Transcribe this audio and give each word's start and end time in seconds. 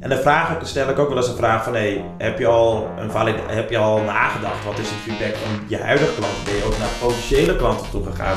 En 0.00 0.08
dan 0.08 0.18
vraag 0.18 0.50
ik, 0.50 0.66
stel 0.66 0.88
ik 0.88 0.98
ook 0.98 1.08
wel 1.08 1.16
eens 1.16 1.28
een 1.28 1.36
vraag 1.36 1.64
van, 1.64 1.72
hey, 1.72 2.04
heb, 2.18 2.38
je 2.38 2.46
al 2.46 2.90
een 2.98 3.10
valid, 3.10 3.34
heb 3.46 3.70
je 3.70 3.78
al 3.78 4.00
nagedacht, 4.00 4.64
wat 4.64 4.78
is 4.78 4.88
het 4.88 4.98
feedback 5.04 5.34
van 5.36 5.64
je 5.68 5.78
huidige 5.78 6.14
klanten? 6.18 6.44
Ben 6.44 6.56
je 6.56 6.64
ook 6.64 6.78
naar 6.78 6.88
potentiële 7.00 7.56
klanten 7.56 7.90
toe 7.90 8.04
gegaan? 8.04 8.36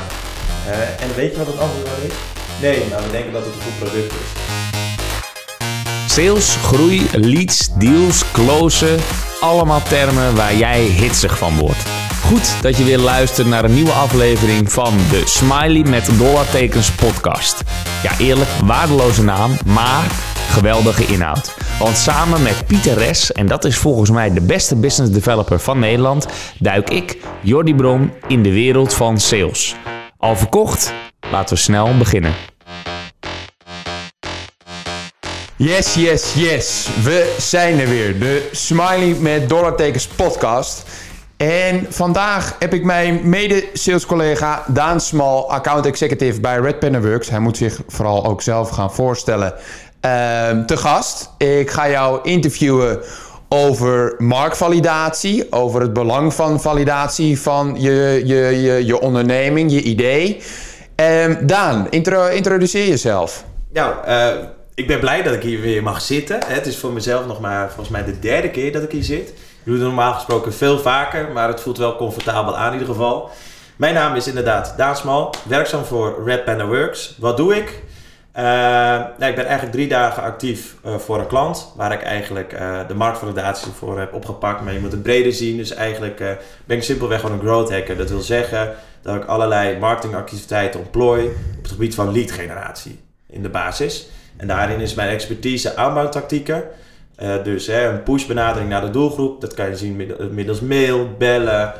En 1.00 1.14
weet 1.14 1.32
je 1.32 1.38
wat 1.38 1.46
het 1.46 1.58
antwoord 1.58 1.88
is? 2.08 2.12
Nee, 2.60 2.84
maar 2.90 3.02
we 3.02 3.10
denken 3.10 3.32
dat 3.32 3.44
het 3.44 3.54
een 3.54 3.60
goed 3.60 3.78
product 3.78 4.12
is. 4.12 4.28
Sales, 6.12 6.56
groei, 6.56 7.06
leads, 7.12 7.74
deals, 7.74 8.32
closen, 8.32 8.98
allemaal 9.40 9.82
termen 9.82 10.36
waar 10.36 10.54
jij 10.54 10.80
hitsig 10.80 11.38
van 11.38 11.58
wordt. 11.58 11.86
Goed 12.24 12.62
dat 12.62 12.76
je 12.76 12.84
weer 12.84 12.98
luistert 12.98 13.46
naar 13.46 13.64
een 13.64 13.74
nieuwe 13.74 13.92
aflevering 13.92 14.72
van 14.72 14.96
de 15.10 15.22
Smiley 15.24 15.82
met 15.82 16.18
dollartekens 16.18 16.90
podcast. 16.90 17.62
Ja, 18.02 18.18
eerlijk, 18.18 18.50
waardeloze 18.64 19.22
naam, 19.22 19.50
maar 19.64 20.33
geweldige 20.48 21.06
inhoud. 21.06 21.54
Want 21.78 21.96
samen 21.96 22.42
met 22.42 22.66
Pieter 22.66 22.98
Res, 22.98 23.32
en 23.32 23.46
dat 23.46 23.64
is 23.64 23.76
volgens 23.76 24.10
mij 24.10 24.32
de 24.32 24.40
beste 24.40 24.76
business 24.76 25.12
developer 25.12 25.60
van 25.60 25.78
Nederland, 25.78 26.26
duik 26.58 26.90
ik, 26.90 27.16
Jordi 27.42 27.74
Bron, 27.74 28.12
in 28.28 28.42
de 28.42 28.52
wereld 28.52 28.94
van 28.94 29.18
sales. 29.18 29.74
Al 30.18 30.36
verkocht? 30.36 30.92
Laten 31.30 31.54
we 31.54 31.60
snel 31.60 31.96
beginnen. 31.98 32.32
Yes, 35.56 35.94
yes, 35.94 36.34
yes. 36.34 36.88
We 37.02 37.34
zijn 37.38 37.80
er 37.80 37.88
weer. 37.88 38.18
De 38.18 38.48
Smiley 38.52 39.14
met 39.20 39.48
dollartekens 39.48 40.06
podcast. 40.06 40.82
En 41.36 41.86
vandaag 41.88 42.56
heb 42.58 42.74
ik 42.74 42.84
mijn 42.84 43.28
mede-sales-collega 43.28 44.64
Daan 44.68 45.00
Smal, 45.00 45.50
account 45.50 45.86
executive 45.86 46.40
bij 46.40 46.58
Red 46.58 46.78
Pen 46.78 47.02
Works. 47.02 47.30
Hij 47.30 47.38
moet 47.38 47.56
zich 47.56 47.80
vooral 47.86 48.26
ook 48.26 48.42
zelf 48.42 48.68
gaan 48.68 48.92
voorstellen. 48.92 49.54
Uh, 50.04 50.64
te 50.64 50.76
gast. 50.76 51.30
Ik 51.38 51.70
ga 51.70 51.88
jou 51.88 52.20
interviewen 52.22 53.00
over 53.48 54.14
marktvalidatie, 54.18 55.52
over 55.52 55.80
het 55.80 55.92
belang 55.92 56.34
van 56.34 56.60
validatie 56.60 57.40
van 57.40 57.76
je, 57.78 58.22
je, 58.24 58.62
je, 58.62 58.86
je 58.86 59.00
onderneming, 59.00 59.72
je 59.72 59.82
idee. 59.82 60.42
Uh, 61.00 61.36
Daan, 61.40 61.86
intro, 61.90 62.26
introduceer 62.26 62.88
jezelf. 62.88 63.44
Nou, 63.72 63.94
uh, 64.08 64.28
ik 64.74 64.86
ben 64.86 65.00
blij 65.00 65.22
dat 65.22 65.34
ik 65.34 65.42
hier 65.42 65.60
weer 65.60 65.82
mag 65.82 66.00
zitten. 66.00 66.38
Het 66.46 66.66
is 66.66 66.78
voor 66.78 66.92
mezelf 66.92 67.26
nog 67.26 67.40
maar 67.40 67.66
volgens 67.66 67.88
mij 67.88 68.04
de 68.04 68.18
derde 68.18 68.50
keer 68.50 68.72
dat 68.72 68.82
ik 68.82 68.90
hier 68.90 69.04
zit. 69.04 69.28
Ik 69.28 69.64
doe 69.64 69.74
het 69.74 69.84
normaal 69.84 70.12
gesproken 70.14 70.54
veel 70.54 70.78
vaker, 70.78 71.28
maar 71.32 71.48
het 71.48 71.60
voelt 71.60 71.78
wel 71.78 71.96
comfortabel 71.96 72.56
aan 72.56 72.72
in 72.72 72.78
ieder 72.78 72.94
geval. 72.94 73.30
Mijn 73.76 73.94
naam 73.94 74.14
is 74.14 74.26
inderdaad 74.26 74.74
Daan 74.76 74.96
Smal, 74.96 75.34
werkzaam 75.42 75.84
voor 75.84 76.22
Red 76.24 76.44
Panda 76.44 76.66
Works. 76.66 77.16
Wat 77.18 77.36
doe 77.36 77.56
ik? 77.56 77.82
Uh, 78.36 78.42
nou, 79.18 79.24
ik 79.24 79.34
ben 79.34 79.44
eigenlijk 79.44 79.72
drie 79.72 79.88
dagen 79.88 80.22
actief 80.22 80.76
uh, 80.86 80.94
voor 80.96 81.18
een 81.18 81.26
klant, 81.26 81.72
waar 81.76 81.92
ik 81.92 82.02
eigenlijk 82.02 82.52
uh, 82.52 82.88
de 82.88 82.94
marktvalidatie 82.94 83.72
voor 83.72 83.98
heb 83.98 84.12
opgepakt. 84.12 84.60
Maar 84.60 84.72
je 84.72 84.80
moet 84.80 84.92
het 84.92 85.02
breder 85.02 85.32
zien, 85.32 85.56
dus 85.56 85.74
eigenlijk 85.74 86.18
ben 86.64 86.76
ik 86.76 86.82
simpelweg 86.82 87.20
gewoon 87.20 87.38
een 87.38 87.46
growth 87.46 87.70
hacker. 87.70 87.96
Dat 87.96 88.10
wil 88.10 88.20
zeggen 88.20 88.74
dat 89.02 89.14
ik 89.14 89.24
allerlei 89.24 89.78
marketingactiviteiten 89.78 90.80
ontplooi 90.80 91.26
op 91.26 91.62
het 91.62 91.70
gebied 91.70 91.94
van 91.94 92.12
lead 92.12 92.30
generatie 92.30 93.00
in 93.30 93.42
de 93.42 93.48
basis. 93.48 94.08
En 94.36 94.46
daarin 94.46 94.80
is 94.80 94.94
mijn 94.94 95.08
expertise 95.08 95.76
aanbouwtactieken. 95.76 96.64
Uh, 97.18 97.34
dus 97.44 97.66
hè, 97.66 97.88
een 97.88 98.02
pushbenadering 98.02 98.70
naar 98.70 98.80
de 98.80 98.90
doelgroep, 98.90 99.40
dat 99.40 99.54
kan 99.54 99.68
je 99.68 99.76
zien 99.76 100.12
middels 100.30 100.60
mail, 100.60 101.08
bellen, 101.18 101.74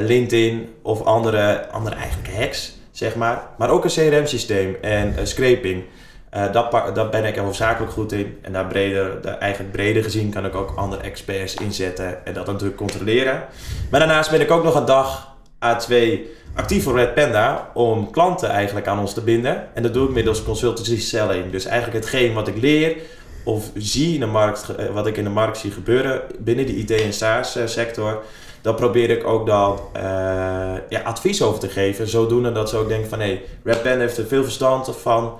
LinkedIn 0.00 0.68
of 0.82 1.02
andere, 1.02 1.68
andere 1.70 1.96
eigenlijk 1.96 2.34
hacks, 2.34 2.76
zeg 2.96 3.14
maar. 3.14 3.42
Maar 3.58 3.70
ook 3.70 3.84
een 3.84 3.90
CRM-systeem 3.90 4.76
en 4.80 5.14
uh, 5.18 5.24
scraping. 5.24 5.84
dat, 6.52 6.94
dat 6.94 7.10
ben 7.10 7.24
ik 7.24 7.36
hoofdzakelijk 7.36 7.92
goed 7.92 8.12
in. 8.12 8.38
En 8.42 8.52
daar 8.52 8.66
breder, 8.66 9.20
eigenlijk 9.24 9.72
breder 9.72 10.02
gezien 10.02 10.30
kan 10.30 10.44
ik 10.44 10.54
ook 10.54 10.72
andere 10.76 11.02
experts 11.02 11.54
inzetten 11.54 12.26
en 12.26 12.34
dat 12.34 12.46
natuurlijk 12.46 12.76
controleren. 12.76 13.44
Maar 13.90 14.00
daarnaast 14.00 14.30
ben 14.30 14.40
ik 14.40 14.50
ook 14.50 14.64
nog 14.64 14.74
een 14.74 14.84
dag 14.84 15.34
A2 15.64 15.94
actief 16.54 16.82
voor 16.82 16.96
Red 16.96 17.14
Panda 17.14 17.70
om 17.74 18.10
klanten 18.10 18.48
eigenlijk 18.48 18.86
aan 18.86 18.98
ons 18.98 19.14
te 19.14 19.20
binden. 19.20 19.68
En 19.74 19.82
dat 19.82 19.94
doe 19.94 20.08
ik 20.08 20.14
middels 20.14 20.42
consultancy 20.42 21.00
selling. 21.00 21.50
Dus 21.50 21.64
eigenlijk 21.64 22.04
hetgeen 22.04 22.34
wat 22.34 22.48
ik 22.48 22.56
leer 22.56 22.96
of 23.44 23.70
zie 23.74 24.14
in 24.14 24.20
de 24.20 24.26
markt, 24.26 24.68
eh, 24.68 24.86
wat 24.86 25.06
ik 25.06 25.16
in 25.16 25.24
de 25.24 25.30
markt 25.30 25.58
zie 25.58 25.70
gebeuren 25.70 26.20
binnen 26.38 26.66
de 26.66 26.76
IT 26.76 26.90
en 26.90 27.12
SaaS 27.12 27.56
eh, 27.56 27.66
sector, 27.66 28.22
daar 28.66 28.74
probeer 28.74 29.10
ik 29.10 29.26
ook 29.26 29.46
dan 29.46 29.78
uh, 29.96 30.02
ja, 30.88 31.00
advies 31.04 31.42
over 31.42 31.60
te 31.60 31.68
geven. 31.68 32.08
Zodoende 32.08 32.52
dat 32.52 32.68
ze 32.68 32.76
ook 32.76 32.88
denken 32.88 33.08
van 33.08 33.20
hé, 33.20 33.26
hey, 33.26 33.42
Red 33.64 33.82
Panda 33.82 33.98
heeft 33.98 34.18
er 34.18 34.26
veel 34.26 34.42
verstand 34.42 34.96
van 35.00 35.32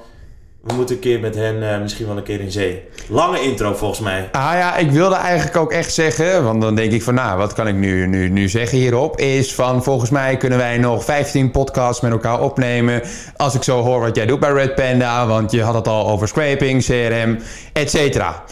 we 0.63 0.75
moeten 0.75 0.95
een 0.95 1.01
keer 1.01 1.21
met 1.21 1.35
hen 1.35 1.63
uh, 1.63 1.81
misschien 1.81 2.07
wel 2.07 2.17
een 2.17 2.23
keer 2.23 2.41
in 2.41 2.51
zee. 2.51 2.83
Lange 3.09 3.41
intro 3.41 3.75
volgens 3.75 4.01
mij. 4.01 4.29
Ah 4.33 4.53
ja, 4.53 4.77
ik 4.77 4.91
wilde 4.91 5.15
eigenlijk 5.15 5.57
ook 5.57 5.73
echt 5.73 5.93
zeggen, 5.93 6.45
want 6.45 6.61
dan 6.61 6.75
denk 6.75 6.93
ik 6.93 7.03
van 7.03 7.15
nou, 7.15 7.39
wat 7.39 7.53
kan 7.53 7.69
ik 7.69 7.75
nu, 7.75 8.07
nu, 8.07 8.29
nu 8.29 8.49
zeggen 8.49 8.79
hierop? 8.79 9.19
Is 9.19 9.55
van 9.55 9.83
volgens 9.83 10.11
mij 10.11 10.37
kunnen 10.37 10.59
wij 10.59 10.79
nog 10.79 11.05
15 11.05 11.51
podcasts 11.51 12.01
met 12.03 12.13
elkaar 12.13 12.41
opnemen. 12.41 13.03
Als 13.37 13.55
ik 13.55 13.63
zo 13.63 13.83
hoor 13.83 14.01
wat 14.01 14.17
jij 14.17 14.27
doet 14.27 14.41
bij 14.41 14.53
Red 14.53 14.75
Panda, 14.75 15.27
want 15.27 15.51
je 15.51 15.63
had 15.63 15.75
het 15.75 15.89
al 15.89 16.09
over 16.09 16.29
scraping, 16.29 16.85
CRM, 16.85 17.39
et 17.73 17.91
cetera. 17.91 18.45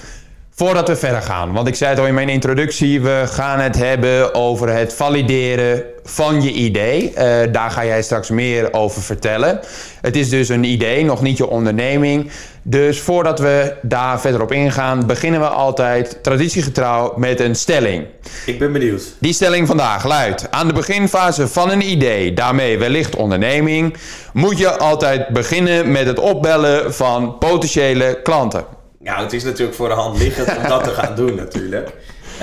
Voordat 0.57 0.89
we 0.89 0.97
verder 0.97 1.23
gaan, 1.23 1.53
want 1.53 1.69
ik 1.69 1.75
zei 1.75 1.91
het 1.91 1.99
al 1.99 2.07
in 2.07 2.15
mijn 2.15 2.29
introductie, 2.29 3.01
we 3.01 3.23
gaan 3.27 3.61
het 3.61 3.77
hebben 3.77 4.35
over 4.35 4.69
het 4.69 4.95
valideren 4.95 5.83
van 6.05 6.43
je 6.43 6.53
idee. 6.53 7.11
Uh, 7.11 7.53
daar 7.53 7.71
ga 7.71 7.85
jij 7.85 8.03
straks 8.03 8.31
meer 8.31 8.73
over 8.73 9.03
vertellen. 9.03 9.61
Het 10.01 10.17
is 10.17 10.29
dus 10.29 10.49
een 10.49 10.65
idee, 10.65 11.05
nog 11.05 11.23
niet 11.23 11.37
je 11.37 11.47
onderneming. 11.47 12.31
Dus 12.63 13.01
voordat 13.01 13.39
we 13.39 13.75
daar 13.83 14.21
verder 14.21 14.43
op 14.43 14.53
ingaan, 14.53 15.07
beginnen 15.07 15.41
we 15.41 15.47
altijd 15.47 16.19
traditiegetrouw 16.23 17.13
met 17.17 17.41
een 17.41 17.55
stelling. 17.55 18.07
Ik 18.47 18.59
ben 18.59 18.73
benieuwd. 18.73 19.15
Die 19.19 19.33
stelling 19.33 19.67
vandaag 19.67 20.05
luidt: 20.05 20.51
Aan 20.51 20.67
de 20.67 20.75
beginfase 20.75 21.49
van 21.49 21.71
een 21.71 21.91
idee, 21.91 22.33
daarmee 22.33 22.79
wellicht 22.79 23.17
onderneming, 23.17 23.97
moet 24.33 24.59
je 24.59 24.79
altijd 24.79 25.29
beginnen 25.29 25.91
met 25.91 26.07
het 26.07 26.19
opbellen 26.19 26.95
van 26.95 27.39
potentiële 27.39 28.21
klanten. 28.23 28.74
Nou, 29.05 29.23
het 29.23 29.33
is 29.33 29.45
natuurlijk 29.45 29.77
voor 29.77 29.89
de 29.89 29.95
hand 29.95 30.19
liggend 30.19 30.57
om 30.57 30.69
dat 30.69 30.85
te 30.85 30.91
gaan 31.01 31.15
doen 31.15 31.35
natuurlijk. 31.35 31.89
Uh, 32.35 32.41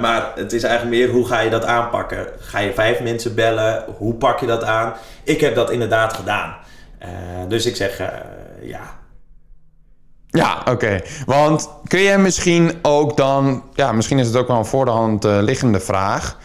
maar 0.00 0.32
het 0.34 0.52
is 0.52 0.62
eigenlijk 0.62 0.96
meer 0.96 1.08
hoe 1.10 1.26
ga 1.26 1.40
je 1.40 1.50
dat 1.50 1.64
aanpakken? 1.64 2.26
Ga 2.38 2.58
je 2.58 2.72
vijf 2.72 3.00
mensen 3.00 3.34
bellen? 3.34 3.84
Hoe 3.96 4.14
pak 4.14 4.40
je 4.40 4.46
dat 4.46 4.64
aan? 4.64 4.92
Ik 5.22 5.40
heb 5.40 5.54
dat 5.54 5.70
inderdaad 5.70 6.12
gedaan. 6.12 6.56
Uh, 7.02 7.08
dus 7.48 7.66
ik 7.66 7.76
zeg 7.76 8.00
uh, 8.00 8.06
ja. 8.62 9.02
Ja, 10.28 10.58
oké. 10.60 10.70
Okay. 10.70 11.04
Want 11.26 11.68
kun 11.86 12.00
je 12.00 12.18
misschien 12.18 12.72
ook 12.82 13.16
dan, 13.16 13.62
ja, 13.74 13.92
misschien 13.92 14.18
is 14.18 14.26
het 14.26 14.36
ook 14.36 14.48
wel 14.48 14.56
een 14.56 14.64
voor 14.64 14.84
de 14.84 14.90
hand 14.90 15.24
liggende 15.24 15.80
vraag. 15.80 16.38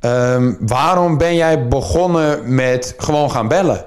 Um, 0.00 0.56
waarom 0.60 1.18
ben 1.18 1.36
jij 1.36 1.68
begonnen 1.68 2.54
met 2.54 2.94
gewoon 2.96 3.30
gaan 3.30 3.48
bellen? 3.48 3.84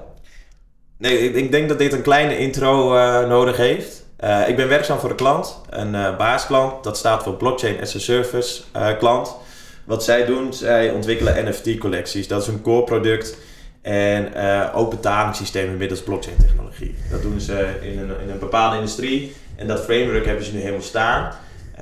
Nee, 0.98 1.18
ik, 1.18 1.34
ik 1.34 1.50
denk 1.50 1.68
dat 1.68 1.78
dit 1.78 1.92
een 1.92 2.02
kleine 2.02 2.38
intro 2.38 2.88
nodig 3.26 3.56
heeft. 3.56 4.05
Uh, 4.24 4.48
ik 4.48 4.56
ben 4.56 4.68
werkzaam 4.68 4.98
voor 4.98 5.10
een 5.10 5.16
klant, 5.16 5.60
een 5.70 5.94
uh, 5.94 6.16
baasklant. 6.16 6.84
Dat 6.84 6.96
staat 6.96 7.22
voor 7.22 7.34
Blockchain 7.34 7.80
as 7.80 7.94
a 7.96 7.98
Service 7.98 8.62
uh, 8.76 8.98
klant. 8.98 9.36
Wat 9.84 10.04
zij 10.04 10.24
doen, 10.24 10.54
zij 10.54 10.90
ontwikkelen 10.90 11.48
NFT-collecties. 11.48 12.28
Dat 12.28 12.42
is 12.42 12.48
een 12.48 12.62
core 12.62 12.84
product 12.84 13.36
en 13.82 14.34
ook 14.72 14.90
betalingssystemen 14.90 15.76
middels 15.76 16.02
blockchain 16.02 16.36
technologie. 16.36 16.94
Dat 17.10 17.22
doen 17.22 17.40
ze 17.40 17.78
in 17.80 17.98
een, 17.98 18.20
in 18.20 18.30
een 18.30 18.38
bepaalde 18.38 18.76
industrie 18.76 19.34
en 19.56 19.66
dat 19.66 19.84
framework 19.84 20.24
hebben 20.24 20.44
ze 20.44 20.52
nu 20.52 20.60
helemaal 20.60 20.82
staan. 20.82 21.32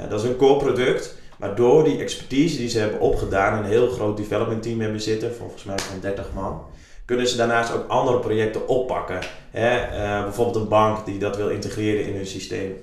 dat 0.09 0.23
is 0.23 0.29
een 0.29 0.37
core 0.37 0.59
product. 0.59 1.15
Maar 1.37 1.55
door 1.55 1.85
die 1.85 1.99
expertise 1.99 2.57
die 2.57 2.69
ze 2.69 2.79
hebben 2.79 3.01
opgedaan, 3.01 3.59
een 3.59 3.71
heel 3.71 3.89
groot 3.89 4.17
development 4.17 4.63
team 4.63 4.81
hebben 4.81 5.01
zitten, 5.01 5.35
volgens 5.35 5.65
mij 5.65 5.79
van 5.79 6.01
30 6.01 6.27
man 6.35 6.63
kunnen 7.05 7.29
ze 7.29 7.37
daarnaast 7.37 7.73
ook 7.73 7.89
andere 7.89 8.19
projecten 8.19 8.69
oppakken. 8.69 9.19
Hè? 9.51 9.77
Uh, 9.77 10.23
bijvoorbeeld 10.23 10.57
een 10.57 10.69
bank 10.69 11.07
die 11.07 11.19
dat 11.19 11.37
wil 11.37 11.49
integreren 11.49 12.07
in 12.07 12.15
hun 12.15 12.27
systeem. 12.27 12.77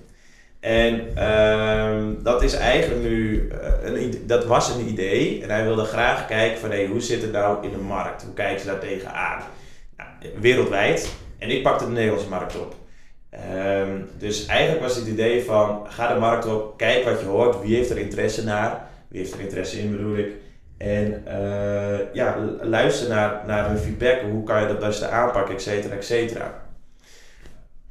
En 0.60 1.08
uh, 1.18 2.24
dat 2.24 2.44
is 2.44 2.54
eigenlijk 2.54 3.02
nu, 3.02 3.50
uh, 3.52 4.02
een, 4.02 4.24
dat 4.28 4.46
was 4.46 4.70
een 4.70 4.88
idee. 4.88 5.44
En 5.44 5.50
hij 5.50 5.64
wilde 5.64 5.84
graag 5.84 6.28
kijken 6.28 6.60
van 6.60 6.70
hey, 6.70 6.86
hoe 6.86 7.02
zit 7.02 7.22
het 7.22 7.32
nou 7.32 7.64
in 7.66 7.72
de 7.72 7.78
markt? 7.78 8.24
Hoe 8.24 8.34
kijken 8.34 8.60
ze 8.60 8.66
daar 8.66 8.80
tegenaan? 8.80 9.42
Nou, 9.98 10.10
wereldwijd. 10.40 11.14
En 11.38 11.50
ik 11.50 11.64
pakte 11.64 11.86
de 11.86 11.92
Nederlandse 11.92 12.30
markt 12.30 12.60
op. 12.60 12.76
Um, 13.34 14.10
dus 14.18 14.46
eigenlijk 14.46 14.82
was 14.82 14.96
het 14.96 15.08
idee 15.08 15.44
van 15.44 15.86
ga 15.90 16.14
de 16.14 16.20
markt 16.20 16.46
op, 16.46 16.78
kijk 16.78 17.04
wat 17.04 17.20
je 17.20 17.26
hoort, 17.26 17.62
wie 17.62 17.76
heeft 17.76 17.90
er 17.90 17.98
interesse 17.98 18.44
naar, 18.44 18.88
wie 19.08 19.20
heeft 19.20 19.34
er 19.34 19.40
interesse 19.40 19.80
in 19.80 19.92
bedoel 19.92 20.18
ik. 20.18 20.32
En 20.82 21.24
uh, 21.28 22.14
ja, 22.14 22.36
luister 22.62 23.10
naar, 23.10 23.42
naar 23.48 23.68
hun 23.68 23.78
feedback. 23.78 24.18
Hoe 24.32 24.44
kan 24.44 24.62
je 24.62 24.68
dat 24.68 24.80
beste 24.80 25.08
aanpakken, 25.08 25.56
et 25.56 25.62
cetera, 25.62 25.96
et 25.96 26.06
cetera. 26.06 26.54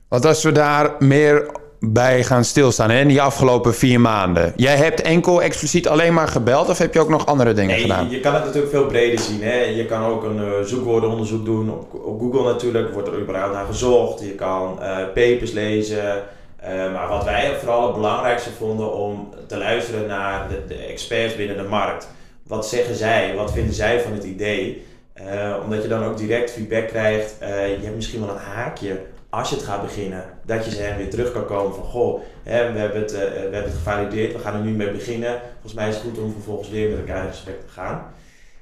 Want 0.08 0.24
als 0.24 0.42
we 0.42 0.52
daar 0.52 0.94
meer 0.98 1.50
bij 1.80 2.24
gaan 2.24 2.44
stilstaan 2.44 2.90
hè, 2.90 3.00
in 3.00 3.08
die 3.08 3.22
afgelopen 3.22 3.74
vier 3.74 4.00
maanden. 4.00 4.52
Jij 4.56 4.76
hebt 4.76 5.02
enkel 5.02 5.42
expliciet 5.42 5.88
alleen 5.88 6.14
maar 6.14 6.28
gebeld 6.28 6.68
of 6.68 6.78
heb 6.78 6.94
je 6.94 7.00
ook 7.00 7.08
nog 7.08 7.26
andere 7.26 7.52
dingen 7.52 7.70
nee, 7.70 7.80
gedaan? 7.80 8.10
Je 8.10 8.20
kan 8.20 8.34
het 8.34 8.44
natuurlijk 8.44 8.72
veel 8.72 8.86
breder 8.86 9.18
zien. 9.18 9.42
Hè. 9.42 9.60
Je 9.60 9.86
kan 9.86 10.02
ook 10.04 10.24
een 10.24 10.36
uh, 10.36 10.60
zoekwoordenonderzoek 10.64 11.44
doen. 11.44 11.70
Op, 11.70 11.94
op, 11.94 12.20
Google 12.20 12.52
natuurlijk 12.52 12.92
wordt 12.92 13.08
er 13.08 13.20
überhaupt 13.20 13.54
naar 13.54 13.66
gezocht. 13.66 14.20
Je 14.20 14.34
kan 14.34 14.78
uh, 14.80 14.96
papers 14.96 15.52
lezen. 15.52 16.22
Eh, 16.56 16.92
maar 16.92 17.08
wat 17.08 17.24
wij 17.24 17.56
vooral 17.58 17.86
het 17.86 17.94
belangrijkste 17.94 18.50
vonden 18.50 18.94
om 18.94 19.28
te 19.46 19.58
luisteren 19.58 20.06
naar 20.06 20.48
de, 20.48 20.64
de 20.68 20.74
experts 20.74 21.36
binnen 21.36 21.56
de 21.56 21.68
markt. 21.68 22.08
Wat 22.50 22.68
zeggen 22.68 22.94
zij? 22.94 23.34
Wat 23.34 23.52
vinden 23.52 23.74
zij 23.74 24.00
van 24.00 24.12
het 24.12 24.24
idee? 24.24 24.86
Eh, 25.12 25.56
omdat 25.62 25.82
je 25.82 25.88
dan 25.88 26.04
ook 26.04 26.16
direct 26.16 26.50
feedback 26.50 26.88
krijgt. 26.88 27.38
Eh, 27.38 27.68
je 27.68 27.84
hebt 27.84 27.94
misschien 27.94 28.20
wel 28.20 28.30
een 28.30 28.36
haakje 28.36 29.00
als 29.28 29.48
je 29.48 29.54
het 29.54 29.64
gaat 29.64 29.82
beginnen. 29.82 30.24
Dat 30.44 30.64
je 30.64 30.70
ze 30.70 30.94
weer 30.96 31.10
terug 31.10 31.32
kan 31.32 31.46
komen 31.46 31.74
van 31.74 31.84
goh, 31.84 32.20
hè, 32.42 32.72
we, 32.72 32.78
hebben 32.78 33.00
het, 33.00 33.12
we 33.12 33.18
hebben 33.18 33.62
het 33.62 33.72
gevalideerd, 33.72 34.32
we 34.32 34.38
gaan 34.38 34.54
er 34.54 34.60
nu 34.60 34.70
mee 34.70 34.90
beginnen. 34.90 35.40
Volgens 35.52 35.74
mij 35.74 35.88
is 35.88 35.94
het 35.94 36.04
goed 36.04 36.18
om 36.18 36.32
vervolgens 36.32 36.68
weer 36.68 36.90
met 36.90 36.98
elkaar 36.98 37.24
in 37.24 37.30
gesprek 37.30 37.60
te 37.60 37.72
gaan. 37.72 38.12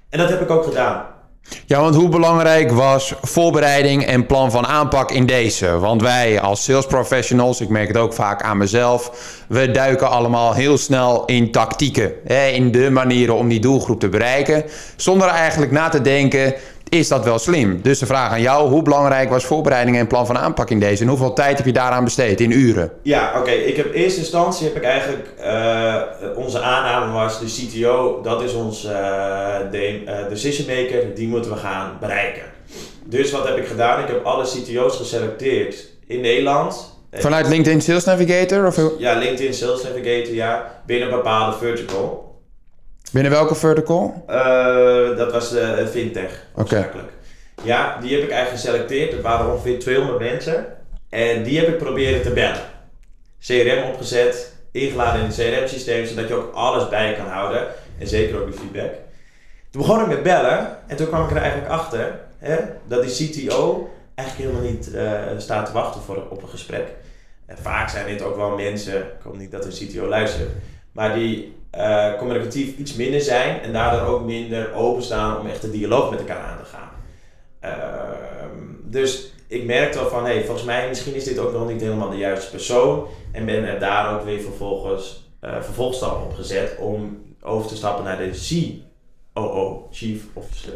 En 0.08 0.18
dat 0.18 0.28
heb 0.28 0.40
ik 0.40 0.50
ook 0.50 0.64
gedaan. 0.64 1.06
Ja, 1.66 1.80
want 1.80 1.94
hoe 1.94 2.08
belangrijk 2.08 2.70
was 2.70 3.14
voorbereiding 3.22 4.04
en 4.04 4.26
plan 4.26 4.50
van 4.50 4.66
aanpak 4.66 5.10
in 5.10 5.26
deze? 5.26 5.78
Want 5.78 6.02
wij 6.02 6.40
als 6.40 6.64
sales 6.64 6.86
professionals, 6.86 7.60
ik 7.60 7.68
merk 7.68 7.88
het 7.88 7.96
ook 7.96 8.12
vaak 8.12 8.42
aan 8.42 8.56
mezelf, 8.56 9.12
we 9.48 9.70
duiken 9.70 10.10
allemaal 10.10 10.54
heel 10.54 10.78
snel 10.78 11.24
in 11.24 11.50
tactieken. 11.50 12.12
Hè, 12.24 12.46
in 12.46 12.70
de 12.70 12.90
manieren 12.90 13.34
om 13.34 13.48
die 13.48 13.60
doelgroep 13.60 14.00
te 14.00 14.08
bereiken. 14.08 14.64
Zonder 14.96 15.28
eigenlijk 15.28 15.72
na 15.72 15.88
te 15.88 16.00
denken, 16.00 16.54
is 16.88 17.08
dat 17.08 17.24
wel 17.24 17.38
slim? 17.38 17.82
Dus 17.82 17.98
de 17.98 18.06
vraag 18.06 18.30
aan 18.30 18.40
jou, 18.40 18.68
hoe 18.68 18.82
belangrijk 18.82 19.30
was 19.30 19.44
voorbereiding 19.44 19.96
en 19.96 20.06
plan 20.06 20.26
van 20.26 20.38
aanpak 20.38 20.70
in 20.70 20.80
deze? 20.80 21.02
En 21.02 21.08
hoeveel 21.08 21.32
tijd 21.32 21.56
heb 21.56 21.66
je 21.66 21.72
daaraan 21.72 22.04
besteed 22.04 22.40
in 22.40 22.50
uren? 22.50 22.92
Ja, 23.02 23.32
oké. 23.38 23.50
Ik 23.50 23.76
heb 23.76 23.86
in 23.86 23.92
eerste 23.92 24.18
instantie 24.18 24.66
heb 24.66 24.76
ik 24.76 24.82
eigenlijk 24.82 25.28
uh, 25.40 26.02
onze 26.36 26.60
aanname 26.60 27.12
was 27.12 27.40
de 27.40 27.46
CTO, 27.46 28.20
dat 28.22 28.42
is 28.42 28.52
ons 28.52 28.84
uh, 28.84 28.90
de, 29.70 30.02
uh, 30.04 30.28
decision 30.28 30.66
maker, 30.66 31.14
die 31.14 31.28
moeten 31.28 31.50
we 31.50 31.56
gaan 31.56 31.96
bereiken. 32.00 32.42
Dus 33.04 33.30
wat 33.30 33.48
heb 33.48 33.56
ik 33.56 33.66
gedaan? 33.66 34.00
Ik 34.00 34.06
heb 34.06 34.24
alle 34.24 34.44
CTO's 34.44 34.96
geselecteerd 34.96 35.88
in 36.06 36.20
Nederland. 36.20 36.96
Vanuit 37.12 37.48
LinkedIn 37.48 37.80
Sales 37.80 38.04
Navigator? 38.04 38.66
Of... 38.66 38.80
Ja, 38.98 39.18
LinkedIn 39.18 39.54
Sales 39.54 39.82
Navigator, 39.82 40.34
ja. 40.34 40.80
Binnen 40.86 41.08
een 41.08 41.14
bepaalde 41.14 41.56
vertical. 41.56 42.27
Binnen 43.12 43.32
welke 43.32 43.54
vertical? 43.54 44.24
Uh, 44.30 45.16
dat 45.16 45.32
was 45.32 45.50
de 45.50 45.86
fintech, 45.90 46.44
oorzakelijk. 46.54 47.08
Ja, 47.62 47.98
die 48.00 48.14
heb 48.14 48.22
ik 48.22 48.30
eigenlijk 48.30 48.62
geselecteerd. 48.62 49.12
Er 49.12 49.22
waren 49.22 49.52
ongeveer 49.52 49.78
200 49.78 50.18
mensen. 50.18 50.66
En 51.08 51.42
die 51.42 51.58
heb 51.58 51.68
ik 51.68 51.78
proberen 51.78 52.22
te 52.22 52.30
bellen. 52.30 52.62
CRM 53.40 53.82
opgezet, 53.82 54.52
ingeladen 54.72 55.20
in 55.20 55.26
het 55.26 55.36
CRM-systeem, 55.36 56.06
zodat 56.06 56.28
je 56.28 56.34
ook 56.34 56.54
alles 56.54 56.88
bij 56.88 57.14
kan 57.14 57.26
houden. 57.26 57.66
En 57.98 58.06
zeker 58.06 58.40
ook 58.40 58.46
de 58.46 58.58
feedback. 58.58 58.92
Toen 59.70 59.82
begon 59.82 60.00
ik 60.00 60.06
met 60.06 60.22
bellen 60.22 60.78
en 60.86 60.96
toen 60.96 61.06
kwam 61.06 61.24
ik 61.24 61.30
er 61.30 61.36
eigenlijk 61.36 61.70
achter 61.70 62.20
hè, 62.38 62.56
dat 62.86 63.02
die 63.02 63.30
CTO 63.30 63.90
eigenlijk 64.14 64.50
helemaal 64.50 64.70
niet 64.72 64.90
uh, 64.94 65.22
staat 65.38 65.66
te 65.66 65.72
wachten 65.72 66.00
voor, 66.00 66.26
op 66.30 66.42
een 66.42 66.48
gesprek. 66.48 66.86
En 67.46 67.58
vaak 67.58 67.88
zijn 67.88 68.06
dit 68.06 68.22
ook 68.22 68.36
wel 68.36 68.56
mensen, 68.56 68.96
ik 68.96 69.22
hoop 69.22 69.36
niet 69.36 69.50
dat 69.50 69.64
een 69.64 69.70
CTO 69.70 70.06
luistert, 70.06 70.50
maar 70.92 71.14
die 71.14 71.56
uh, 71.78 72.18
communicatief 72.18 72.76
iets 72.76 72.94
minder 72.94 73.20
zijn 73.20 73.60
en 73.60 73.72
daardoor 73.72 74.08
ook 74.08 74.24
minder 74.24 74.74
openstaan 74.74 75.40
om 75.40 75.46
echt 75.46 75.62
de 75.62 75.70
dialoog 75.70 76.10
met 76.10 76.18
elkaar 76.18 76.42
aan 76.42 76.58
te 76.58 76.64
gaan. 76.64 76.90
Uh, 77.64 78.08
dus 78.84 79.32
ik 79.46 79.64
merkte 79.64 79.98
al 79.98 80.08
van, 80.08 80.24
hey, 80.24 80.44
volgens 80.44 80.66
mij 80.66 80.88
misschien 80.88 81.14
is 81.14 81.24
dit 81.24 81.38
ook 81.38 81.52
nog 81.52 81.68
niet 81.68 81.80
helemaal 81.80 82.10
de 82.10 82.16
juiste 82.16 82.50
persoon 82.50 83.06
en 83.32 83.44
ben 83.44 83.64
er 83.64 83.80
daar 83.80 84.14
ook 84.14 84.24
weer 84.24 84.40
vervolgens 84.40 85.30
uh, 85.44 85.62
vervolgstappen 85.62 86.24
op 86.24 86.34
gezet 86.34 86.76
om 86.78 87.22
over 87.42 87.68
te 87.68 87.76
stappen 87.76 88.04
naar 88.04 88.18
de 88.18 88.80
COO, 89.34 89.88
Chief 89.90 90.22
Officer. 90.32 90.72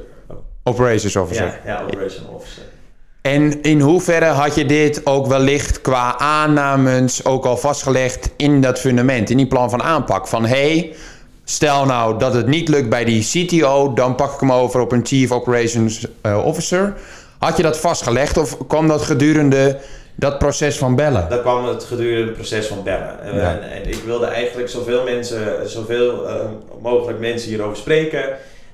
Operations 0.62 1.16
Officer. 1.16 1.46
Ja, 1.46 1.60
ja 1.64 1.82
Operations 1.84 2.28
Officer. 2.28 2.64
En 3.22 3.62
in 3.62 3.80
hoeverre 3.80 4.24
had 4.24 4.54
je 4.54 4.64
dit 4.66 5.06
ook 5.06 5.26
wellicht 5.26 5.80
qua 5.80 6.18
aannames 6.18 7.24
ook 7.24 7.44
al 7.44 7.56
vastgelegd 7.56 8.30
in 8.36 8.60
dat 8.60 8.78
fundament, 8.78 9.30
in 9.30 9.36
die 9.36 9.46
plan 9.46 9.70
van 9.70 9.82
aanpak? 9.82 10.26
Van 10.26 10.44
hey, 10.44 10.94
stel 11.44 11.84
nou 11.84 12.18
dat 12.18 12.34
het 12.34 12.46
niet 12.46 12.68
lukt 12.68 12.88
bij 12.88 13.04
die 13.04 13.24
CTO, 13.24 13.92
dan 13.94 14.14
pak 14.14 14.34
ik 14.34 14.40
hem 14.40 14.52
over 14.52 14.80
op 14.80 14.92
een 14.92 15.06
Chief 15.06 15.30
Operations 15.30 16.06
uh, 16.26 16.44
Officer. 16.44 16.94
Had 17.38 17.56
je 17.56 17.62
dat 17.62 17.78
vastgelegd 17.78 18.36
of 18.36 18.66
kwam 18.66 18.88
dat 18.88 19.02
gedurende 19.02 19.78
dat 20.14 20.38
proces 20.38 20.78
van 20.78 20.96
bellen? 20.96 21.26
Dat 21.28 21.40
kwam 21.40 21.68
het 21.68 21.84
gedurende 21.84 22.24
het 22.24 22.34
proces 22.34 22.66
van 22.66 22.82
bellen. 22.82 23.16
Ja. 23.24 23.30
En, 23.30 23.70
en, 23.70 23.88
ik 23.88 24.02
wilde 24.04 24.26
eigenlijk 24.26 24.68
zoveel 24.68 25.04
mensen, 25.04 25.70
zoveel 25.70 26.28
uh, 26.28 26.34
mogelijk 26.82 27.18
mensen 27.18 27.48
hierover 27.48 27.76
spreken. 27.76 28.24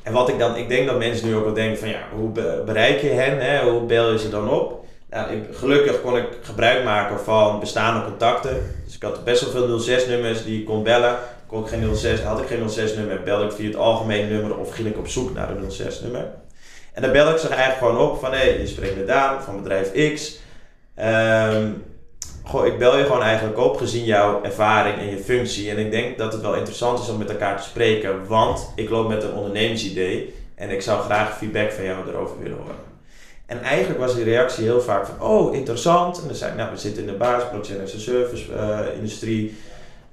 En 0.08 0.14
wat 0.14 0.28
ik 0.28 0.38
dan, 0.38 0.56
ik 0.56 0.68
denk 0.68 0.86
dat 0.86 0.98
mensen 0.98 1.28
nu 1.28 1.36
ook 1.36 1.44
wel 1.44 1.54
denken 1.54 1.78
van 1.78 1.88
ja, 1.88 2.00
hoe 2.14 2.30
bereik 2.64 3.00
je 3.00 3.08
hen? 3.08 3.40
Hè? 3.40 3.70
Hoe 3.70 3.80
bel 3.80 4.12
je 4.12 4.18
ze 4.18 4.30
dan 4.30 4.50
op? 4.50 4.84
Nou, 5.10 5.32
ik, 5.32 5.42
gelukkig 5.52 6.00
kon 6.00 6.16
ik 6.16 6.26
gebruik 6.42 6.84
maken 6.84 7.20
van 7.20 7.60
bestaande 7.60 8.04
contacten. 8.04 8.74
Dus 8.84 8.94
ik 8.94 9.02
had 9.02 9.24
best 9.24 9.40
wel 9.42 9.50
veel 9.50 9.78
06 9.78 10.06
nummers 10.06 10.44
die 10.44 10.60
ik 10.60 10.66
kon 10.66 10.82
bellen. 10.82 11.16
Kon 11.46 11.62
ik 11.62 11.68
geen 11.68 11.96
06, 11.96 12.20
had 12.20 12.40
ik 12.40 12.46
geen 12.46 12.70
06 12.70 12.94
nummer, 12.94 13.22
belde 13.22 13.44
ik 13.44 13.52
via 13.52 13.66
het 13.66 13.76
algemene 13.76 14.28
nummer 14.28 14.56
of 14.56 14.74
ging 14.74 14.88
ik 14.88 14.98
op 14.98 15.08
zoek 15.08 15.34
naar 15.34 15.50
een 15.50 15.70
06 15.70 16.00
nummer. 16.00 16.26
En 16.92 17.02
dan 17.02 17.12
bel 17.12 17.30
ik 17.30 17.38
ze 17.38 17.48
eigenlijk 17.48 17.78
gewoon 17.78 18.10
op 18.10 18.20
van 18.20 18.30
hé, 18.30 18.38
hey, 18.38 18.58
je 18.58 18.66
spreekt 18.66 18.96
met 18.96 19.06
Daan 19.06 19.42
van 19.42 19.62
bedrijf 19.62 20.14
X. 20.14 20.38
Um, 20.98 21.84
goh, 22.48 22.66
ik 22.66 22.78
bel 22.78 22.98
je 22.98 23.04
gewoon 23.04 23.22
eigenlijk 23.22 23.58
op 23.58 23.76
gezien 23.76 24.04
jouw 24.04 24.42
ervaring 24.42 24.98
en 24.98 25.10
je 25.10 25.18
functie. 25.18 25.70
En 25.70 25.78
ik 25.78 25.90
denk 25.90 26.18
dat 26.18 26.32
het 26.32 26.42
wel 26.42 26.54
interessant 26.54 26.98
is 26.98 27.08
om 27.08 27.18
met 27.18 27.30
elkaar 27.30 27.56
te 27.56 27.68
spreken, 27.68 28.26
want 28.26 28.72
ik 28.74 28.90
loop 28.90 29.08
met 29.08 29.22
een 29.22 29.32
ondernemingsidee 29.32 30.34
en 30.54 30.70
ik 30.70 30.82
zou 30.82 31.02
graag 31.02 31.38
feedback 31.38 31.72
van 31.72 31.84
jou 31.84 32.08
erover 32.08 32.38
willen 32.38 32.56
horen. 32.56 32.86
En 33.46 33.62
eigenlijk 33.62 34.00
was 34.00 34.14
die 34.14 34.24
reactie 34.24 34.64
heel 34.64 34.80
vaak 34.80 35.06
van, 35.06 35.28
oh 35.28 35.54
interessant. 35.54 36.20
En 36.20 36.26
dan 36.26 36.36
zei 36.36 36.50
ik, 36.50 36.56
nou 36.56 36.70
we 36.70 36.76
zitten 36.76 37.02
in 37.02 37.08
de 37.08 37.16
basis, 37.16 37.48
blockchain 37.50 37.82
as 37.82 37.94
a 37.94 37.98
service 37.98 38.52
uh, 38.52 38.78
industrie. 38.96 39.56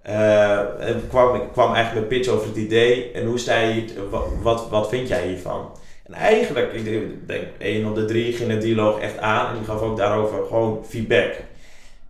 Uh, 0.08 0.60
en 0.60 1.08
kwam, 1.10 1.52
kwam 1.52 1.74
eigenlijk 1.74 2.10
met 2.10 2.20
pitch 2.20 2.32
over 2.34 2.48
het 2.48 2.58
idee 2.58 3.12
en 3.12 3.26
hoe 3.26 3.40
sta 3.40 3.60
je, 3.60 3.86
wat, 4.10 4.26
wat, 4.42 4.70
wat 4.70 4.90
vind 4.90 5.08
jij 5.08 5.28
hiervan? 5.28 5.70
En 6.04 6.14
eigenlijk, 6.14 6.74
ik 6.74 6.84
denk, 7.28 7.44
één 7.58 7.86
op 7.86 7.96
de 7.96 8.06
drie 8.06 8.34
ging 8.34 8.50
de 8.50 8.58
dialoog 8.58 9.00
echt 9.00 9.18
aan 9.18 9.48
en 9.48 9.58
die 9.58 9.66
gaf 9.66 9.82
ook 9.82 9.98
daarover 9.98 10.46
gewoon 10.48 10.86
feedback. 10.90 11.34